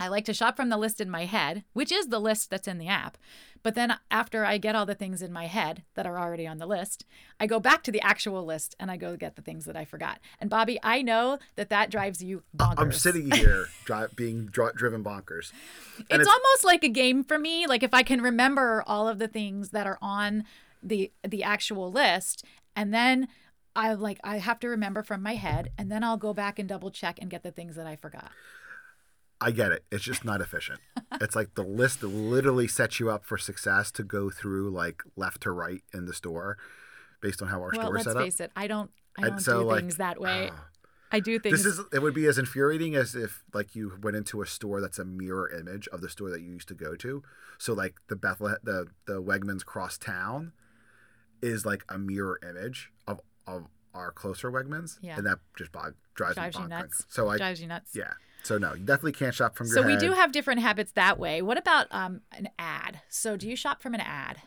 [0.00, 2.66] I like to shop from the list in my head, which is the list that's
[2.66, 3.18] in the app.
[3.62, 6.56] But then after I get all the things in my head that are already on
[6.56, 7.04] the list,
[7.38, 9.84] I go back to the actual list and I go get the things that I
[9.84, 10.18] forgot.
[10.40, 12.78] And Bobby, I know that that drives you bonkers.
[12.78, 15.52] I'm sitting here dri- being dri- driven bonkers.
[16.10, 17.66] And it's, almost like a game for me.
[17.66, 20.44] Like if I can remember all of the things that are on
[20.82, 22.42] the the actual list,
[22.74, 23.28] and then
[23.76, 26.66] I like I have to remember from my head, and then I'll go back and
[26.66, 28.30] double check and get the things that I forgot.
[29.40, 29.84] I get it.
[29.90, 30.80] It's just not efficient.
[31.20, 35.42] it's like the list literally sets you up for success to go through like left
[35.42, 36.58] to right in the store
[37.22, 39.60] based on how our well, store is let's face it, I don't I don't so,
[39.60, 40.50] do like, things that way.
[40.52, 40.66] ah.
[41.12, 41.64] I do things.
[41.64, 44.80] This is it would be as infuriating as if like you went into a store
[44.80, 47.22] that's a mirror image of the store that you used to go to.
[47.58, 50.52] So like the Bethlehem the the Wegmans cross town
[51.42, 54.98] is like a mirror image of of our closer Wegmans.
[55.02, 55.16] Yeah.
[55.16, 56.70] And that just bog, drives, drives me you bonkers.
[56.70, 57.06] nuts.
[57.08, 57.90] So I drives you nuts.
[57.94, 58.12] yeah.
[58.42, 61.18] So no, you definitely can't shop from your So we do have different habits that
[61.18, 61.42] way.
[61.42, 63.00] What about um an ad?
[63.08, 64.38] So do you shop from an ad?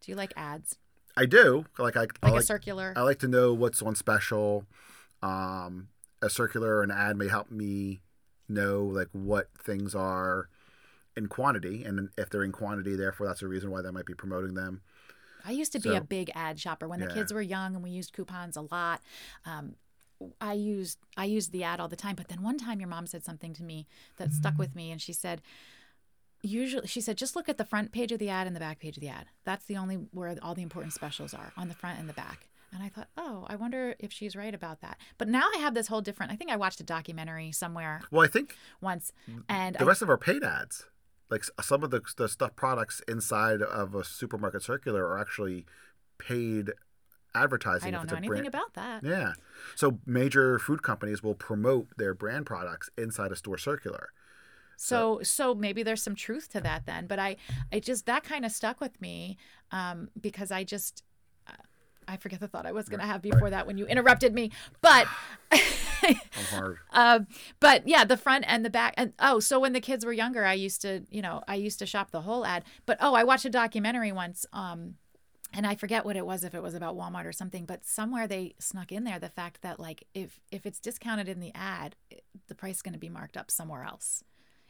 [0.00, 0.78] Do you like ads?
[1.16, 1.66] I do.
[1.78, 2.92] Like I, I Like, like a circular?
[2.96, 4.64] I like to know what's on special.
[5.22, 5.88] Um,
[6.20, 8.00] a circular or an ad may help me
[8.48, 10.48] know like what things are
[11.16, 14.14] in quantity, and if they're in quantity, therefore that's a reason why they might be
[14.14, 14.80] promoting them.
[15.44, 17.14] I used to be So- a big ad shopper when the Yeah.
[17.14, 19.00] kids were young and we used coupons a lot.
[19.44, 19.74] Um,
[20.40, 23.06] I used I used the ad all the time, but then one time your mom
[23.06, 24.62] said something to me that stuck mm-hmm.
[24.62, 25.42] with me, and she said,
[26.42, 28.80] usually she said just look at the front page of the ad and the back
[28.80, 29.26] page of the ad.
[29.44, 32.48] That's the only where all the important specials are on the front and the back.
[32.74, 34.96] And I thought, oh, I wonder if she's right about that.
[35.18, 36.32] But now I have this whole different.
[36.32, 39.12] I think I watched a documentary somewhere Well, I think once,
[39.48, 40.86] and the I, rest of our paid ads,
[41.30, 45.66] like some of the the stuff products inside of a supermarket circular, are actually
[46.18, 46.72] paid
[47.34, 47.88] advertising.
[47.94, 49.04] I don't know anything brand- about that.
[49.04, 49.32] Yeah.
[49.76, 54.10] So major food companies will promote their brand products inside a store circular.
[54.76, 57.06] So so maybe there's some truth to that then.
[57.06, 57.36] But I
[57.72, 59.38] I just that kind of stuck with me
[59.70, 61.04] um, because I just
[61.46, 61.52] uh,
[62.08, 64.50] I forget the thought I was going to have before that when you interrupted me.
[64.80, 65.06] But
[65.52, 66.16] I'm
[66.50, 66.78] hard.
[66.90, 67.28] um,
[67.60, 70.44] but yeah, the front and the back and oh, so when the kids were younger,
[70.44, 72.64] I used to you know I used to shop the whole ad.
[72.84, 74.46] But oh, I watched a documentary once.
[74.52, 74.94] Um,
[75.52, 78.26] and I forget what it was if it was about Walmart or something, but somewhere
[78.26, 81.96] they snuck in there the fact that like if if it's discounted in the ad,
[82.10, 84.24] it- the price is going to be marked up somewhere else,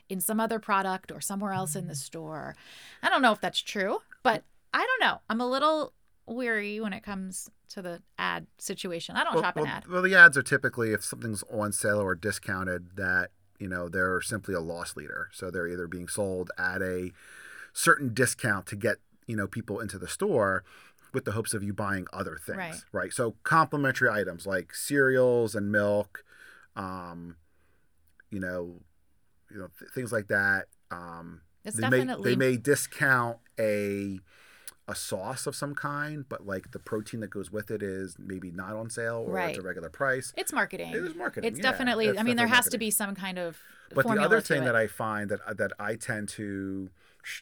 [0.08, 2.04] in some other product or somewhere else in the mm.
[2.04, 2.54] store.
[3.02, 5.20] I don't know if that's true, but I don't know.
[5.28, 5.92] I'm a little
[6.26, 9.16] weary when it comes to the ad situation.
[9.16, 9.86] I don't well, shop an well, ad.
[9.88, 14.20] well, the ads are typically if something's on sale or discounted that you know they're
[14.20, 15.28] simply a loss leader.
[15.32, 17.10] So they're either being sold at a
[17.72, 20.64] certain discount to get you know people into the store
[21.12, 22.56] with the hopes of you buying other things,
[22.92, 23.12] Right.
[23.12, 26.24] So complimentary items like cereals and milk,
[26.74, 27.36] um,
[28.30, 28.80] you know,
[29.50, 30.66] you know th- things like that.
[30.90, 34.20] Um, It's they may definitely they may discount a
[34.88, 38.50] a sauce of some kind, but like the protein that goes with it is maybe
[38.50, 40.32] not on sale or it's a regular price.
[40.36, 40.92] it's marketing.
[40.92, 41.48] It is marketing.
[41.48, 42.08] It's yeah, definitely.
[42.08, 43.58] I mean, there definitely has to be some kind of.
[43.94, 46.88] But the other thing that I find that that I tend to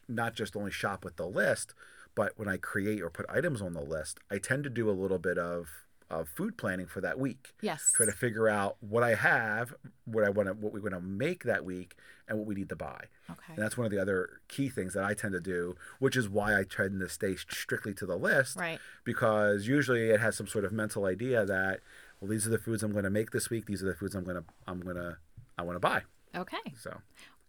[0.09, 1.75] not just only shop with the list,
[2.14, 4.93] but when I create or put items on the list, I tend to do a
[4.93, 5.69] little bit of
[6.11, 7.55] of food planning for that week.
[7.62, 7.93] yes.
[7.95, 9.73] Try to figure out what I have,
[10.05, 11.95] what I want to, what we're going to make that week,
[12.29, 13.05] and what we need to buy.
[13.31, 13.53] Okay.
[13.55, 16.29] And that's one of the other key things that I tend to do, which is
[16.29, 18.57] why I tend to stay strictly to the list.
[18.57, 18.81] Right.
[19.05, 21.79] Because usually it has some sort of mental idea that,
[22.21, 23.66] well, these are the foods I'm going to make this week.
[23.66, 25.16] These are the foods I'm going to, I'm going to,
[25.59, 26.03] I want to buy.
[26.35, 26.75] Okay.
[26.79, 27.01] So,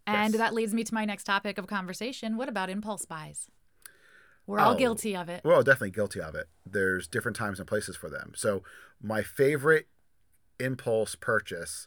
[0.06, 0.38] And Yes.
[0.40, 2.36] that leads me to my next topic of conversation.
[2.36, 3.48] What about impulse buys?
[4.46, 4.76] We're all Oh.
[4.78, 5.44] guilty of it.
[5.44, 6.48] well, definitely guilty of it.
[6.66, 8.32] There's different times and places for them.
[8.34, 8.64] So,
[9.00, 9.86] my favorite
[10.58, 11.86] impulse purchase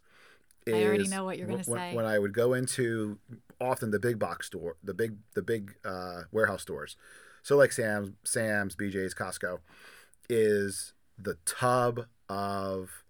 [0.65, 1.95] is I already know what you're gonna when, say.
[1.95, 3.19] When I would go into
[3.59, 6.95] often the big box store, the big the big uh, warehouse stores,
[7.43, 9.59] so like Sam's, Sam's, BJ's, Costco,
[10.29, 13.03] is the tub of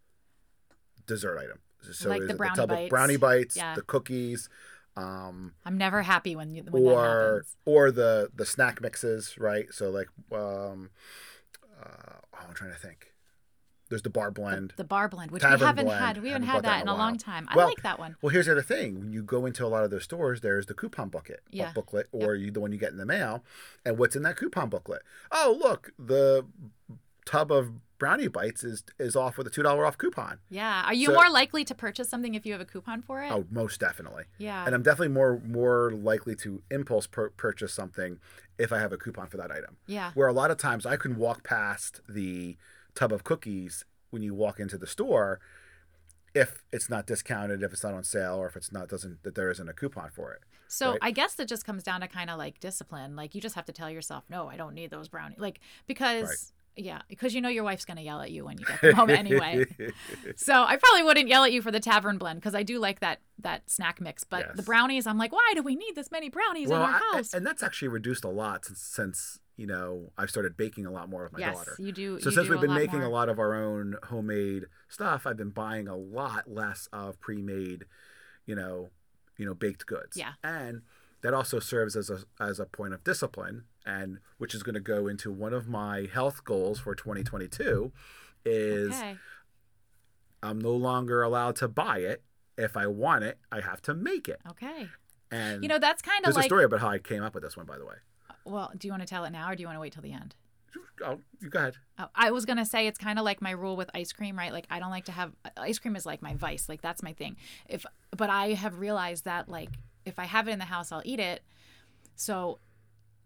[1.06, 1.60] dessert item.
[1.92, 2.84] So Like is the brownie tub bites.
[2.86, 3.76] of brownie bites, Yeah.
[3.76, 4.50] the cookies,
[4.98, 7.56] um, I'm never happy when you when that or happens.
[7.66, 9.68] or the the snack mixes, right?
[9.72, 10.90] So like, um,
[11.82, 13.12] uh, oh, I'm trying to think.
[13.88, 14.74] There's the bar blend.
[14.78, 16.04] The bar blend, which we haven't blend.
[16.04, 16.18] had.
[16.24, 17.48] We haven't, Haven't had that that in a a long time.
[17.52, 18.16] I Well, like that one.
[18.20, 20.66] Well, here's the other thing: when you go into a lot of those stores, there's
[20.66, 21.72] the coupon booklet, Yeah.
[21.72, 23.44] booklet, or you the one you get in the mail.
[23.86, 25.04] And what's in that coupon booklet?
[25.32, 26.48] Oh, look, the
[27.26, 30.40] tub of brownie bites is is off with a two dollar off coupon.
[30.50, 30.84] Yeah.
[30.86, 33.32] Are you So- more likely to purchase something if you have a coupon for it?
[33.32, 34.26] Oh, most definitely.
[34.38, 34.66] yeah.
[34.66, 38.20] And I'm definitely more more likely to impulse pur- purchase something
[38.58, 39.78] if I have a coupon for that item.
[39.88, 40.12] yeah.
[40.14, 42.58] Where a lot of times I can walk past the
[42.94, 45.40] tub of cookies when you walk into the store
[46.34, 49.36] if it's not discounted, if it's not on sale, or if it's not doesn't that
[49.36, 50.42] there isn't a coupon for it.
[50.68, 51.00] So right?
[51.02, 53.16] I guess that just comes down to kind of like discipline.
[53.16, 55.40] Like you just have to tell yourself, no, I don't need those brownies.
[55.40, 58.94] Like because yeah, because you know your wife's gonna yell at you when you get
[58.94, 59.66] home anyway.
[60.36, 63.00] So I probably wouldn't yell at you for the tavern blend because I do like
[63.00, 64.24] that that snack mix.
[64.24, 66.96] But the brownies, I'm like, why do we need this many brownies well, in our
[67.14, 67.34] I- house?
[67.34, 71.10] and that's actually reduced a lot since since you know I've started baking a lot
[71.10, 71.76] more with my yes, daughter.
[71.80, 72.20] you do.
[72.20, 73.08] So you since do we've been making more.
[73.08, 77.86] a lot of our own homemade stuff, I've been buying a lot less of pre-made,
[78.46, 78.90] you know,
[79.38, 80.18] you know, baked goods.
[80.18, 80.34] Yeah.
[80.44, 80.82] And
[81.22, 84.80] that also serves as a as a point of discipline and which is going to
[84.80, 87.92] go into one of my health goals for 2022
[88.46, 89.18] is okay.
[90.44, 92.24] I'm no longer allowed to buy it.
[92.58, 94.40] If I want it, I have to make it.
[94.50, 94.88] Okay.
[95.32, 96.46] And You know that's kind of there's like.
[96.46, 97.96] a story about how I came up with this one, by the way.
[98.46, 100.04] Well, do you want to tell it now or do you want to wait till
[100.04, 100.36] the end?
[101.04, 101.76] Oh, you go ahead.
[102.00, 104.52] Oh, I was gonna say it's kind of like my rule with ice cream, right?
[104.54, 107.02] Like I don't like to have uh, ice cream is like my vice, like that's
[107.02, 107.38] my thing.
[107.68, 109.70] If but I have realized that like
[110.06, 111.44] if I have it in the house, I'll eat it.
[112.16, 112.60] So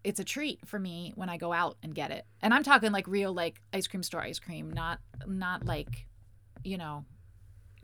[0.04, 2.26] it's a treat for me when I go out and get it.
[2.42, 6.08] And I'm talking like real like ice cream store ice cream, not not like
[6.64, 7.06] you know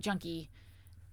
[0.01, 0.49] junky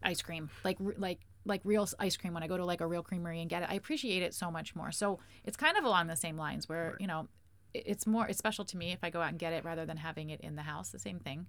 [0.03, 3.03] ice cream, like like like real ice cream when I go to like a real
[3.03, 3.69] creamery and get it.
[3.71, 4.93] I appreciate it so much more.
[4.93, 7.29] So it's kind of along the same lines where you know
[7.75, 9.97] it's more it's special to me if I go out and get it rather than
[9.97, 10.91] having it in the house.
[10.91, 11.47] The same thing.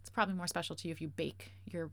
[0.00, 1.90] It's probably more special to you if you bake your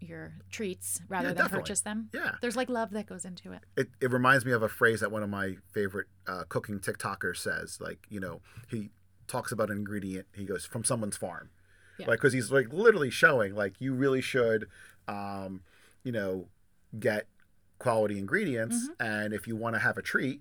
[0.00, 1.62] your treats rather Yeah, than definitely.
[1.62, 2.08] purchase them.
[2.12, 2.32] Yeah.
[2.40, 3.60] There's like love that goes into it.
[3.76, 7.36] it, it reminds me of a phrase that one of my favorite uh, cooking TikTokers
[7.38, 7.78] says.
[7.80, 8.90] Like, you know, he
[9.26, 10.26] talks about an ingredient.
[10.34, 11.50] He goes from someone's farm,
[11.98, 12.06] Yeah.
[12.08, 14.66] like because he's like literally showing like you really should,
[15.06, 15.62] um,
[16.02, 16.48] you know,
[16.98, 17.26] get
[17.78, 19.02] quality ingredients, Mm-hmm.
[19.06, 20.40] and if you want to have a treat,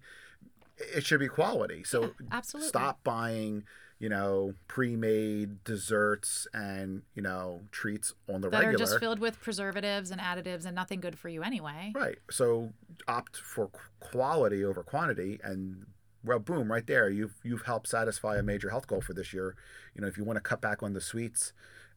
[0.77, 1.83] it should be quality.
[1.83, 2.69] So Yeah, absolutely.
[2.69, 3.63] stop buying.
[3.99, 8.75] You know, pre-made desserts and you know treats on the That regular.
[8.75, 11.91] are just filled with preservatives and additives and nothing good for you anyway.
[11.93, 12.17] Right.
[12.31, 12.71] So
[13.07, 15.85] opt for quality over quantity, and
[16.23, 19.55] well, boom, right there, you've you've helped satisfy a major health goal for this year.
[19.93, 21.53] You know, if you want to cut back on the sweets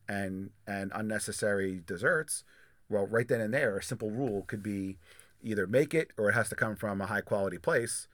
[0.08, 2.44] and and unnecessary desserts,
[2.88, 4.98] well, right then and there, a simple rule could be
[5.42, 8.06] either make it or it has to come from a high quality place,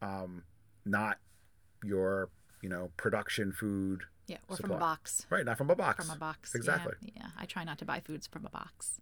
[0.00, 0.44] um,
[0.84, 1.18] not
[1.84, 4.02] your you know production food.
[4.26, 5.26] Yeah, or from a box.
[5.28, 6.06] Right, not from a box.
[6.06, 6.54] From a box.
[6.54, 6.94] Exactly.
[7.16, 9.00] Yeah, I try not to buy foods from a box.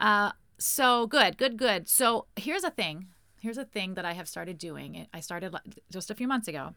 [0.00, 1.88] Uh, so good, good, good.
[1.88, 3.06] So here's a thing.
[3.40, 5.06] Here's a thing that I have started doing.
[5.14, 5.54] I started
[5.92, 6.74] just a few months ago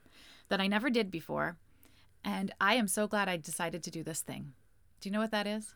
[0.49, 1.57] that I never did before,
[2.23, 4.53] and I am so glad I decided to do this thing.
[4.99, 5.73] Do you know what that is?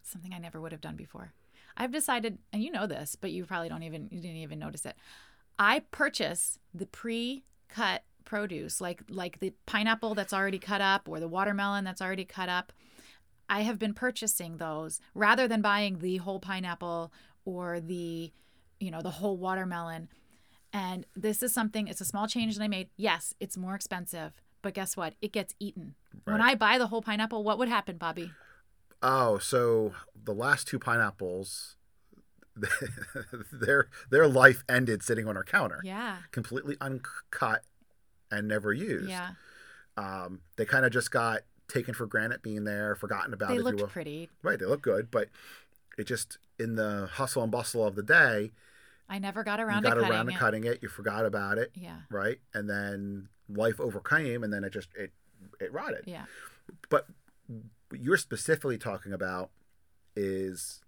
[0.00, 1.32] It's Something I never would have done before.
[1.76, 4.84] I've decided, and you know this, but you probably don't even you didn't even notice
[4.84, 4.96] it.
[5.60, 11.26] I purchase the pre-cut produce, like like the pineapple that's already cut up or the
[11.28, 12.72] watermelon that's already cut up.
[13.48, 17.10] I have been purchasing those rather than buying the whole pineapple
[17.46, 18.30] or the
[18.78, 20.08] you know the whole watermelon.
[20.72, 22.90] And this is something it's a small change that I made.
[22.96, 25.14] Yes, it's more expensive, but guess what?
[25.22, 25.94] It gets eaten.
[26.24, 28.30] When I buy the whole pineapple, what would happen, Bobby?
[29.02, 31.76] Oh, so the last two pineapples,
[33.52, 36.18] their their life ended sitting on our counter, Yeah.
[36.32, 37.62] completely uncut
[38.30, 39.08] and never used.
[39.08, 39.30] Yeah.
[39.96, 43.50] Um, they kind of just got taken for granted being there, forgotten about.
[43.50, 44.30] They looked pretty.
[44.42, 45.28] Right, they look good, but
[45.96, 48.52] it just in the hustle and bustle of the day,
[49.08, 50.38] I never got you around got to cutting around to it.
[50.38, 52.00] cutting it, you forgot about it, Yeah.
[52.10, 55.12] right, and then life overcame, and then it just it
[55.60, 56.04] it rotted.
[56.06, 56.24] Yeah.
[56.90, 57.06] But
[57.88, 59.50] what you're specifically talking about
[60.14, 60.80] is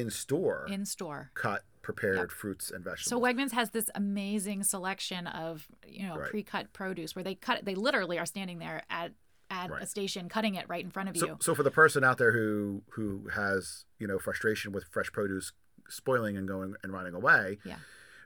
[0.00, 1.30] in store In store.
[1.34, 3.08] cut prepared fruits and vegetables.
[3.10, 6.30] So Wegmans has this amazing selection of you know Right.
[6.30, 7.64] pre-cut produce where they cut.
[7.64, 9.12] They literally are standing there at
[9.50, 11.36] at a station cutting it right in front of so, you.
[11.40, 15.52] so for the person out there who who has you know frustration with fresh produce
[15.88, 17.76] spoiling and going and running away, Yeah.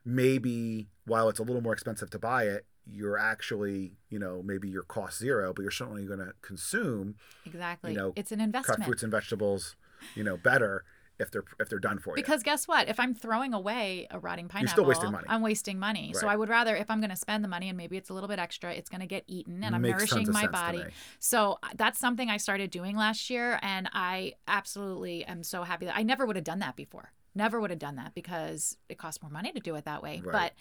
[0.04, 4.68] maybe while it's a little more expensive to buy it, you're actually, you know, maybe
[4.68, 7.92] your cost zero, but you're certainly going to consume exactly.
[7.92, 8.78] you know, it's an investment.
[8.78, 9.76] cut fruits and vegetables,
[10.14, 10.84] you know, better
[11.18, 12.16] if they're if they're done for you.
[12.16, 12.88] Because guess what?
[12.88, 15.26] If I'm throwing away a rotting pineapple, You're still wasting money.
[15.28, 16.12] I'm wasting money.
[16.14, 18.14] So I would rather, if I'm going to spend the money and maybe it's a
[18.14, 20.84] little bit extra, it's going to get eaten and I'm Makes nourishing my body.
[21.18, 23.58] So uh, that's something I started doing last year.
[23.62, 27.12] And I absolutely am so happy that I never would have done that before.
[27.34, 30.20] Never would have done that because it costs more money to do it that way.
[30.24, 30.32] Right.
[30.32, 30.52] But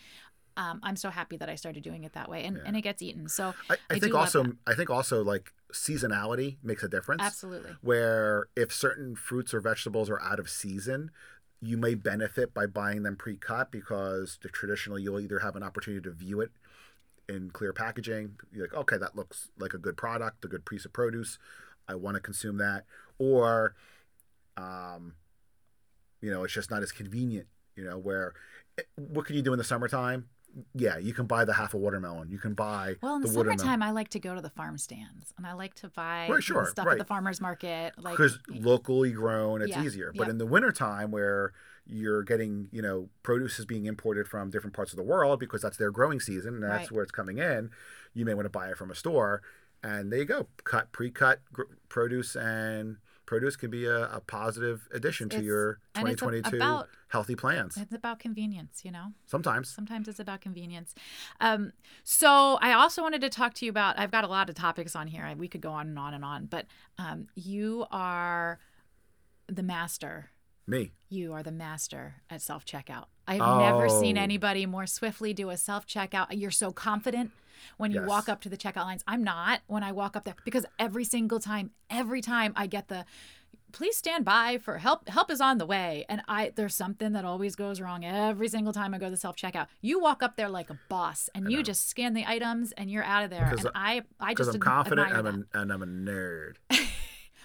[0.58, 2.64] um, I'm so happy that I started doing it that way and, Yeah.
[2.66, 3.30] and it gets eaten.
[3.30, 4.54] So I, I, I think also.
[4.66, 7.22] I think also like seasonality makes a difference.
[7.22, 7.72] absolutely.
[7.82, 11.12] Where if certain fruits or vegetables are out of season,
[11.62, 16.02] you may benefit by buying them pre-cut because the, traditionally you'll either have an opportunity
[16.02, 16.52] to view it
[17.30, 18.38] in clear packaging.
[18.52, 21.38] You're like, okay, that looks like a good product, a good piece of produce.
[21.88, 22.86] I want to consume that,
[23.18, 23.76] or,
[24.58, 25.14] um,
[26.22, 27.48] you know, it's just not as convenient.
[27.76, 28.34] You know, where
[28.78, 30.26] eh, what can you do in the summertime?
[30.74, 32.30] Yeah, you can buy the half a watermelon.
[32.32, 33.60] You can buy Well, in the, the watermelon.
[33.60, 36.42] summertime, I like to go to the farm stands and I like to buy Right,
[36.44, 36.94] sure, stuff right.
[36.94, 37.94] at the farmer's market.
[37.98, 41.54] Like, because locally grown it's Yeah, easier but in the wintertime where
[41.86, 45.62] you're getting you know produce is being imported from different parts of the world because
[45.62, 46.92] that's their growing season and that's Right.
[46.92, 47.70] where it's coming in
[48.14, 49.42] you may want to buy it from a store
[49.84, 54.88] and there you go cut pre-cut gr- produce and produce can be a, a positive
[54.92, 58.92] addition to It's- your and it's a- 2022 about- healthy plans It's about convenience, you
[58.92, 59.14] know?
[59.28, 60.94] sometimes Sometimes it's about convenience.
[61.40, 61.72] Um,
[62.04, 64.94] so I also wanted to talk to you about, I've got a lot of topics
[64.96, 65.32] on here.
[65.38, 66.66] We could go on and on and on, but
[66.98, 68.60] um, you are
[69.48, 70.32] the master.
[70.68, 73.06] Me You are the master at self checkout.
[73.28, 74.22] I've never seen Oh.
[74.22, 76.28] anybody more swiftly do a self checkout.
[76.32, 77.32] You're so confident
[77.78, 78.10] when you Yes.
[78.10, 79.04] walk up to the checkout lines.
[79.08, 82.88] I'm not when I walk up there because every single time, every time I get
[82.90, 83.06] the
[83.74, 87.26] please stand by for help help is on the way and i there's something that
[87.26, 90.48] always goes wrong every single time i go to self checkout you walk up there
[90.48, 93.66] like a boss and you just scan the items and you're out of there 'Cause
[93.66, 95.34] and i i because just i'm confident admire and that.
[95.34, 96.56] I'm, a, and I'm a nerd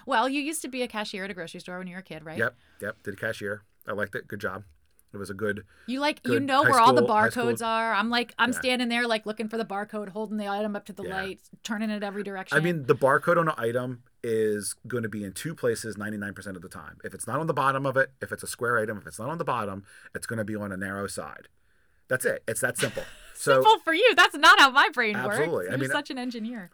[0.05, 2.03] well you used to be a cashier at a grocery store when you were a
[2.03, 4.63] kid right yep yep did a cashier i liked it good job
[5.13, 7.63] it was a good You like you know where all the school- high school- barcodes
[7.63, 7.93] are.
[7.93, 8.57] I'm like I'm Yeah.
[8.57, 11.15] standing there like looking for the barcode, holding the item up to the Yeah.
[11.21, 12.57] light, turning it every direction.
[12.57, 16.55] I mean, the barcode on an item is going to be in two places 99%
[16.55, 16.97] of the time.
[17.03, 19.19] If it's not on the bottom of it, if it's a square item, if it's
[19.19, 19.83] not on the bottom,
[20.15, 21.47] it's going to be on a narrow side.
[22.07, 22.41] That's it.
[22.47, 23.03] It's that simple.
[23.35, 24.13] So simple for you.
[24.15, 25.51] That's not how my brain Absolutely.
[25.53, 25.67] works.
[25.67, 26.69] I You're mean, such an engineer.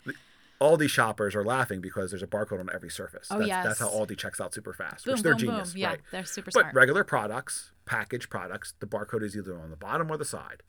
[0.61, 3.27] Aldi shoppers are laughing because there's a barcode on every surface.
[3.31, 3.65] Oh, that's, yes.
[3.65, 5.81] that's how Aldi checks out super fast, Boom, which they're boom, genius, boom.
[5.81, 5.99] Yeah, right?
[6.11, 6.75] they're super But smart.
[6.75, 10.63] regular products, packaged products, the barcode is either on the bottom or the side,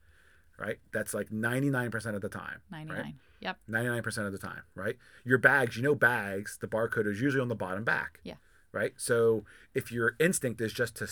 [0.57, 0.79] right?
[0.93, 2.61] That's like 99% of the time.
[2.71, 2.87] right?
[2.87, 3.15] 99.
[3.41, 3.57] Yep.
[3.69, 4.95] 99% of the time, right?
[5.25, 8.19] Your bags, you know, bags, the barcode is usually on the bottom back.
[8.23, 8.35] Yeah.
[8.71, 8.93] Right.
[8.95, 11.07] So if your instinct is just to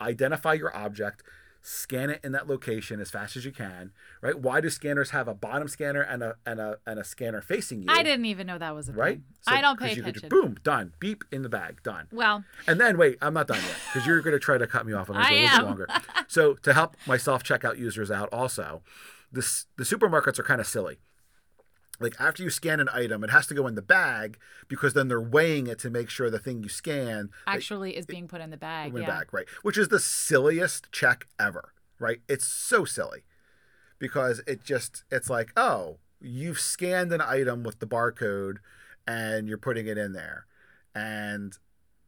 [0.00, 1.24] identify your object,
[1.62, 3.92] scan it in that location as fast as you can,
[4.22, 4.38] right?
[4.38, 7.82] Why do scanners have a bottom scanner and a and a and a scanner facing
[7.82, 7.88] you?
[7.90, 9.16] I didn't even know that was a Right.
[9.16, 9.24] thing.
[9.42, 10.12] So- I don't pay attention.
[10.14, 10.92] just- boom, done.
[10.98, 12.06] Beep in the bag, done.
[12.12, 14.86] Well, And then wait, I'm not done yet because you're going to try to cut
[14.86, 15.10] me off.
[15.10, 16.02] I'm going to I go a little bit longer.
[16.28, 18.82] so to help my self checkout users out, also,
[19.32, 20.98] this the supermarkets are kind of silly.
[22.00, 25.08] Like after you scan an item, it has to go in the bag because then
[25.08, 28.50] they're weighing it to make sure the thing you scan actually is being put in
[28.50, 28.92] the bag.
[28.92, 29.18] went yeah.
[29.18, 29.46] back, right?
[29.62, 32.20] Which is the silliest check ever, right?
[32.28, 33.24] It's so silly
[33.98, 38.56] because it just it's like, oh, you've scanned an item with the barcode
[39.06, 40.46] and you're putting it in there,
[40.94, 41.56] and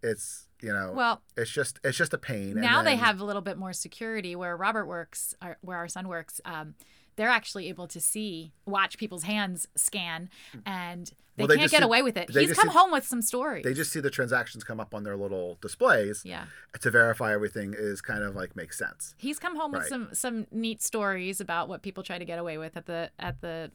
[0.02, 2.52] it's you know, Well, it's just it's just a pain.
[2.52, 6.08] and now they have a little bit more security where Robert works, where our son
[6.08, 6.40] works.
[6.44, 6.74] Um,
[7.16, 10.28] they're actually able to see, watch people's hands scan,
[10.66, 12.30] and they Well, can't get see- away with it.
[12.30, 13.64] He's come see- home with some stories.
[13.64, 16.44] They just see the transactions come up on their little displays yeah.
[16.80, 19.14] to verify everything is kind of like makes sense.
[19.18, 22.58] He's come home with some some neat stories about what people try to get away
[22.58, 23.70] with at the at the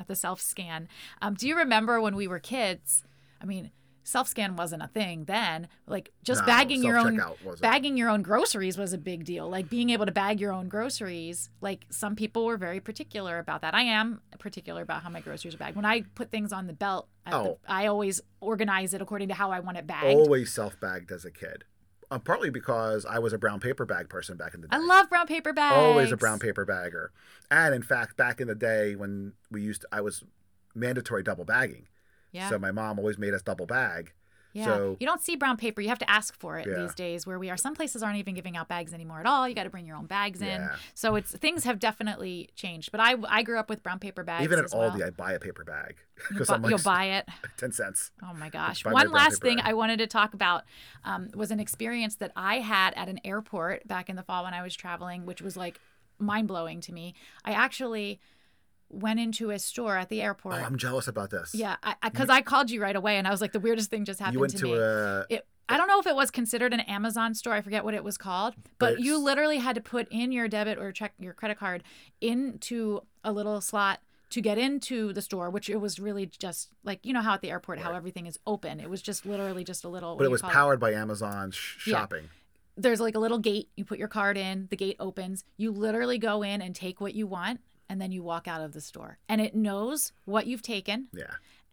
[0.00, 0.88] at the self scan.
[1.20, 3.04] Um, do you remember when we were kids?
[3.40, 3.70] I mean,
[4.04, 5.68] self scan wasn't a thing then.
[5.86, 7.20] Like just No, bagging your own
[7.60, 9.48] bagging your own groceries was a big deal.
[9.48, 11.50] Like being able to bag your own groceries.
[11.60, 13.74] Like some people were very particular about that.
[13.74, 15.76] I am particular about how my groceries are bagged.
[15.76, 17.58] When I put things on the belt, Oh.
[17.64, 20.16] the, I always organize it according to how I want it bagged.
[20.16, 21.64] Always self bagged as a kid.
[22.10, 24.76] Um, partly because I was a brown paper bag person back in the day.
[24.76, 25.76] I love brown paper bags.
[25.76, 27.10] always a brown paper bagger.
[27.50, 30.22] And in fact, back in the day when we used to, I was
[30.74, 31.86] mandatory double bagging.
[32.32, 32.48] Yeah.
[32.48, 34.12] So my mom always made us double bag.
[34.54, 34.64] Yeah.
[34.66, 35.80] So- you don't see brown paper.
[35.80, 36.74] You have to ask for it Yeah.
[36.82, 37.56] these days where we are.
[37.56, 39.48] Some places aren't even giving out bags anymore at all.
[39.48, 40.60] You got to bring your own bags in.
[40.60, 40.76] Yeah.
[40.92, 42.90] So it's things have definitely changed.
[42.92, 44.44] But I I grew up with brown paper bags.
[44.44, 44.90] Even at as well.
[44.90, 45.96] Aldi, I buy a paper bag
[46.28, 47.28] because bu- I'm like you'll buy it.
[47.56, 48.10] ten cents.
[48.22, 48.84] Oh my gosh.
[48.84, 49.66] One last thing bag.
[49.68, 50.64] I wanted to talk about
[51.04, 54.52] um, was an experience that I had at an airport back in the fall when
[54.52, 55.80] I was traveling, which was like
[56.18, 57.14] mind blowing to me.
[57.42, 58.20] I actually
[58.92, 60.54] went into a store at the airport.
[60.56, 61.54] Oh, I'm jealous about this.
[61.54, 64.20] yeah, because I, called you right away, and I was like, the weirdest thing just
[64.20, 64.72] happened You went to, to me.
[64.74, 65.26] a.
[65.30, 67.54] it, I don't know if it was considered an Amazon store.
[67.54, 70.46] I forget what it was called, but, But you literally had to put in your
[70.46, 71.82] debit or check your credit card
[72.20, 77.00] into a little slot to get into the store, which it was really just like
[77.02, 78.80] you know how at the airport how everything is open.
[78.80, 80.16] It was just literally just a little.
[80.16, 81.98] But it was powered by Amazon sh- Yeah.
[81.98, 82.28] shopping.
[82.76, 83.68] There's like a little gate.
[83.76, 84.68] You put your card in.
[84.70, 85.44] The gate opens.
[85.58, 87.60] You literally go in and take what you want,
[87.92, 91.08] and then you walk out of the store, and it knows what you've taken.
[91.12, 91.24] Yeah.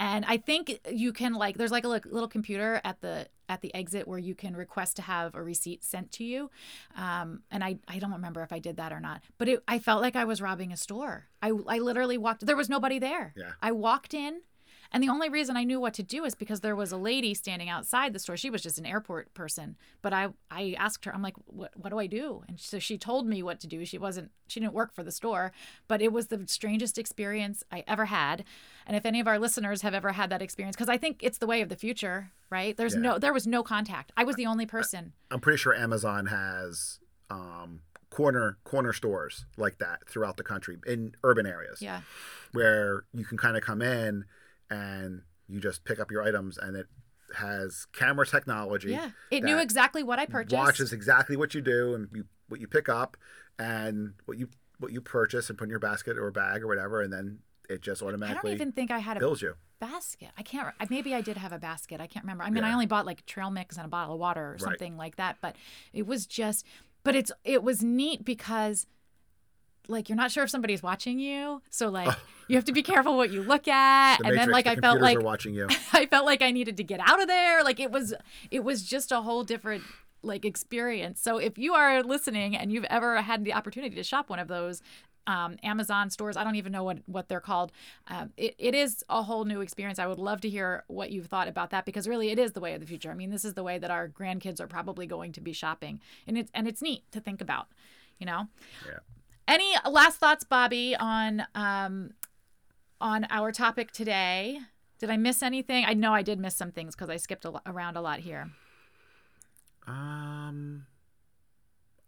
[0.02, 3.74] And I think you can like there's like a little computer at the at the
[3.74, 6.52] exit where you can request to have a receipt sent to you.
[6.98, 9.80] Um, and I I don't remember if I did that or not, but it, I
[9.80, 11.28] felt like I was robbing a store.
[11.42, 12.46] I I literally walked.
[12.46, 13.34] There was nobody there.
[13.38, 13.52] Yeah.
[13.62, 14.42] I walked in.
[14.92, 17.34] And the only reason I knew what to do is because there was a lady
[17.36, 18.36] standing outside the store.
[18.38, 21.14] She was just an airport person, but I I asked her.
[21.14, 22.44] I'm like, what what do I do?
[22.48, 23.86] And so she told me what to do.
[23.86, 25.52] She wasn't she didn't work for the store,
[25.88, 28.44] but it was the strangest experience I ever had.
[28.88, 31.38] And if any of our listeners have ever had that experience, because I think it's
[31.38, 32.76] the way of the future, right?
[32.76, 33.02] There's Yeah.
[33.02, 34.12] no there was no contact.
[34.18, 35.14] I was the only person.
[35.30, 41.14] I'm pretty sure Amazon has um, corner corner stores like that throughout the country in
[41.24, 42.02] urban areas Yeah.
[42.54, 44.26] where you can kind of come in
[44.70, 46.88] and you just pick up your items and it
[47.36, 48.92] has camera technology.
[48.92, 49.12] Yeah.
[49.32, 50.56] It knew exactly what I purchased.
[50.56, 53.18] Watches exactly what you do and you, what you pick up
[53.58, 54.50] and what you
[54.80, 57.40] what you purchase and put in your basket or bag or whatever, and then
[57.70, 58.52] it just automatically.
[58.52, 59.56] I don't even think I had a bills you.
[59.80, 60.30] basket.
[60.38, 60.74] I can't.
[60.80, 62.00] I- Maybe I did have a basket.
[62.00, 62.46] I can't remember.
[62.46, 64.62] I mean, I only bought like trail mix and a bottle of water or Right.
[64.62, 65.36] something like that.
[65.42, 65.56] But
[65.94, 66.66] it was just.
[67.04, 68.88] But it's it was neat because,
[69.90, 72.16] like, you're not sure if somebody's watching you, so like
[72.48, 74.18] you have to be careful what you look at.
[74.18, 75.68] The and Matrix, then like the I felt like watching you.
[75.94, 77.64] I felt like I needed to get out of there.
[77.64, 78.14] Like it was
[78.52, 79.84] it was just a whole different
[80.22, 81.22] like experience.
[81.22, 84.48] So if you are listening and you've ever had the opportunity to shop one of
[84.48, 84.82] those
[85.28, 87.72] um, Amazon stores, I don't even know what what they're called.
[88.08, 90.00] Um, it, it is a whole new experience.
[90.00, 92.60] I would love to hear what you've thought about that because really it is the
[92.60, 93.12] way of the future.
[93.12, 96.00] I mean, this is the way that our grandkids are probably going to be shopping,
[96.28, 97.68] and it's and it's neat to think about.
[98.18, 98.48] You know.
[98.86, 99.00] Yeah.
[99.50, 102.12] Any last thoughts, Bobby, on um,
[103.02, 104.60] on our topic today?
[105.00, 105.86] Did I miss anything?
[105.88, 108.20] I know I did miss some things because I skipped a lo- around a lot
[108.20, 108.52] here.
[109.88, 110.86] Um,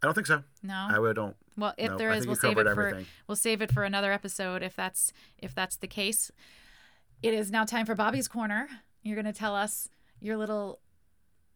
[0.03, 0.43] I don't think so.
[0.61, 0.87] No.
[0.91, 1.35] I would don't.
[1.57, 3.07] well, if no, there is, we'll save it covered for everything.
[3.27, 6.31] we'll save it for another episode if that's if that's the case.
[7.23, 8.67] It is now time for Bobby's corner.
[9.01, 9.89] You're going to tell us
[10.19, 10.79] your little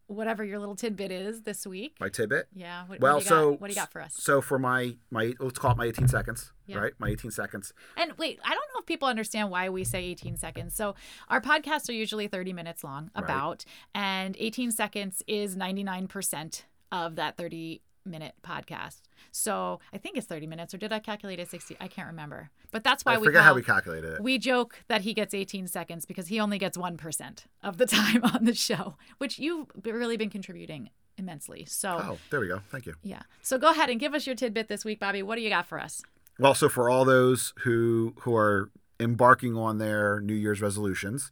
[0.07, 1.95] whatever your little tidbit is this week.
[1.99, 2.47] My tidbit.
[2.55, 2.85] Yeah.
[2.87, 3.61] What, Well, what so got?
[3.61, 4.13] what do you got for us?
[4.17, 6.77] So for my my let's call it my 18 seconds, Yeah.
[6.77, 6.93] right?
[6.99, 7.73] My 18 seconds.
[7.97, 10.75] And wait, I don't know if people understand why we say 18 seconds.
[10.75, 10.95] So
[11.29, 13.23] our podcasts are usually 30 minutes long, Right.
[13.23, 19.01] about, and 18 seconds is 99% of that 30 minute podcast.
[19.31, 21.77] So I think it's 30 minutes, or did I calculate it 60?
[21.79, 22.49] I can't remember.
[22.71, 24.21] But that's why I we forget call, how we calculated it.
[24.21, 28.23] we joke that he gets 18 seconds because he only gets 1% of the time
[28.23, 31.65] on the show, which you've really been contributing immensely.
[31.65, 32.61] So oh, there we go.
[32.69, 32.95] Thank you.
[33.03, 33.21] yeah.
[33.41, 35.23] So go ahead and give us your tidbit this week, Bobby.
[35.23, 36.01] What do you got for us?
[36.37, 38.69] Well, so for all those who who are
[38.99, 41.31] embarking on their New Year's resolutions,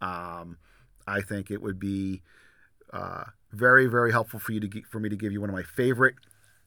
[0.00, 0.58] um,
[1.06, 2.22] I think it would be
[2.92, 5.64] uh, very very helpful for you to for me to give you one of my
[5.64, 6.14] favorite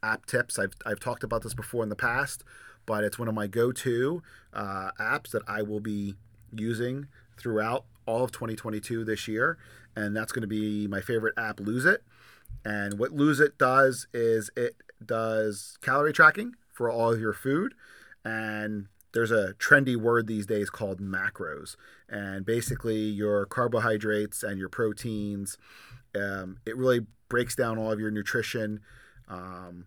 [0.03, 0.59] app tips.
[0.59, 2.43] I've I've talked about this before in the past,
[2.85, 4.21] but it's one of my go-to
[4.53, 6.15] uh, apps that I will be
[6.51, 9.57] using throughout all of 2022 this year,
[9.95, 12.03] and that's going to be my favorite app, Lose It.
[12.65, 17.73] And what Lose It does is it does calorie tracking for all of your food.
[18.25, 21.75] And there's a trendy word these days called macros.
[22.09, 25.57] And basically, your carbohydrates and your proteins,
[26.15, 28.79] um, it really breaks down all of your nutrition
[29.27, 29.85] um,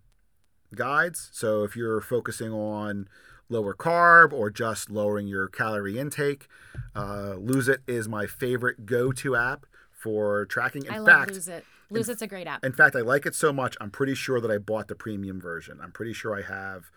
[0.75, 1.31] guides.
[1.33, 3.09] So if you're focusing on
[3.49, 6.49] lower carb or just lowering your calorie intake,
[6.95, 10.87] uh, Lose It is my favorite go to app for tracking.
[10.87, 11.65] In I love fact, Lose It.
[11.89, 12.65] Lose It's a great app.
[12.65, 13.77] in fact, I like it so much.
[13.81, 15.79] I'm pretty sure that I bought the premium version.
[15.81, 16.91] I'm pretty sure I have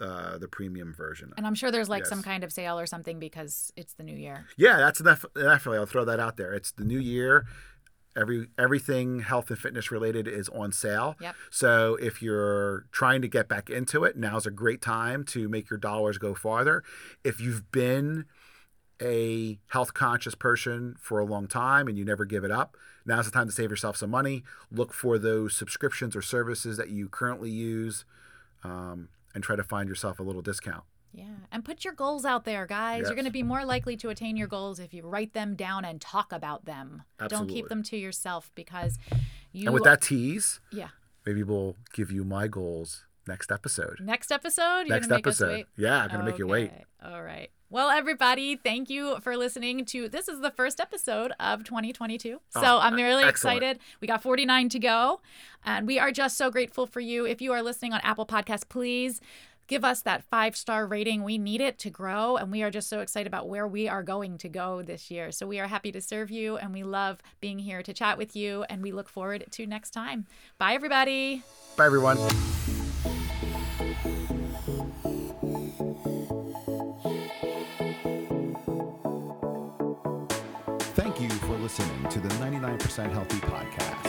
[0.00, 1.32] uh, the premium version.
[1.36, 4.16] And I'm sure there's like some kind of sale or something because it's the new
[4.16, 4.46] year.
[4.56, 5.24] Yeah, that's enough.
[5.34, 6.52] Definitely, I'll throw that out there.
[6.52, 7.46] It's the new year.
[8.16, 11.16] Every everything health and fitness related is on sale.
[11.20, 11.34] Yep.
[11.50, 15.68] So if you're trying to get back into it, now's a great time to make
[15.68, 16.84] your dollars go farther.
[17.24, 18.26] If you've been
[19.02, 23.24] a health conscious person for a long time and you never give it up, now's
[23.24, 24.44] the time to save yourself some money.
[24.70, 28.04] Look for those subscriptions or services that you currently use,
[28.62, 30.84] um, and try to find yourself a little discount.
[31.14, 31.24] Yeah.
[31.52, 33.02] And put your goals out there, guys.
[33.02, 35.84] You're going to be more likely to attain your goals if you write them down
[35.84, 37.02] and talk about them.
[37.20, 37.46] Absolutely.
[37.46, 38.98] Don't keep them to yourself because
[39.52, 40.88] you and with that tease, Yeah.
[41.24, 43.98] maybe we'll give you my goals next episode.
[44.00, 44.80] Next episode?
[44.86, 45.66] You're next make us episode.
[45.76, 46.70] Yeah, I'm gonna make you wait.
[47.02, 47.50] All right.
[47.70, 52.40] Well, everybody, thank you for listening to this is the first episode of 2022.
[52.54, 53.58] Ah, so Oh, I'm really excellent.
[53.62, 53.78] excited.
[54.00, 55.20] We got 49 to go,
[55.64, 57.24] and we are just so grateful for you.
[57.26, 59.20] If you are listening on Apple Podcasts, please
[59.66, 61.22] give us that five star rating.
[61.22, 64.02] We need it to grow, and we are just so excited about where we are
[64.02, 65.32] going to go this year.
[65.32, 68.36] So we are happy to serve you, and we love being here to chat with
[68.36, 70.26] you, and we look forward to next time.
[70.58, 71.42] Bye, everybody.
[71.76, 72.18] Bye, everyone.
[80.94, 84.03] Thank you for listening to the 99% Healthy Podcast.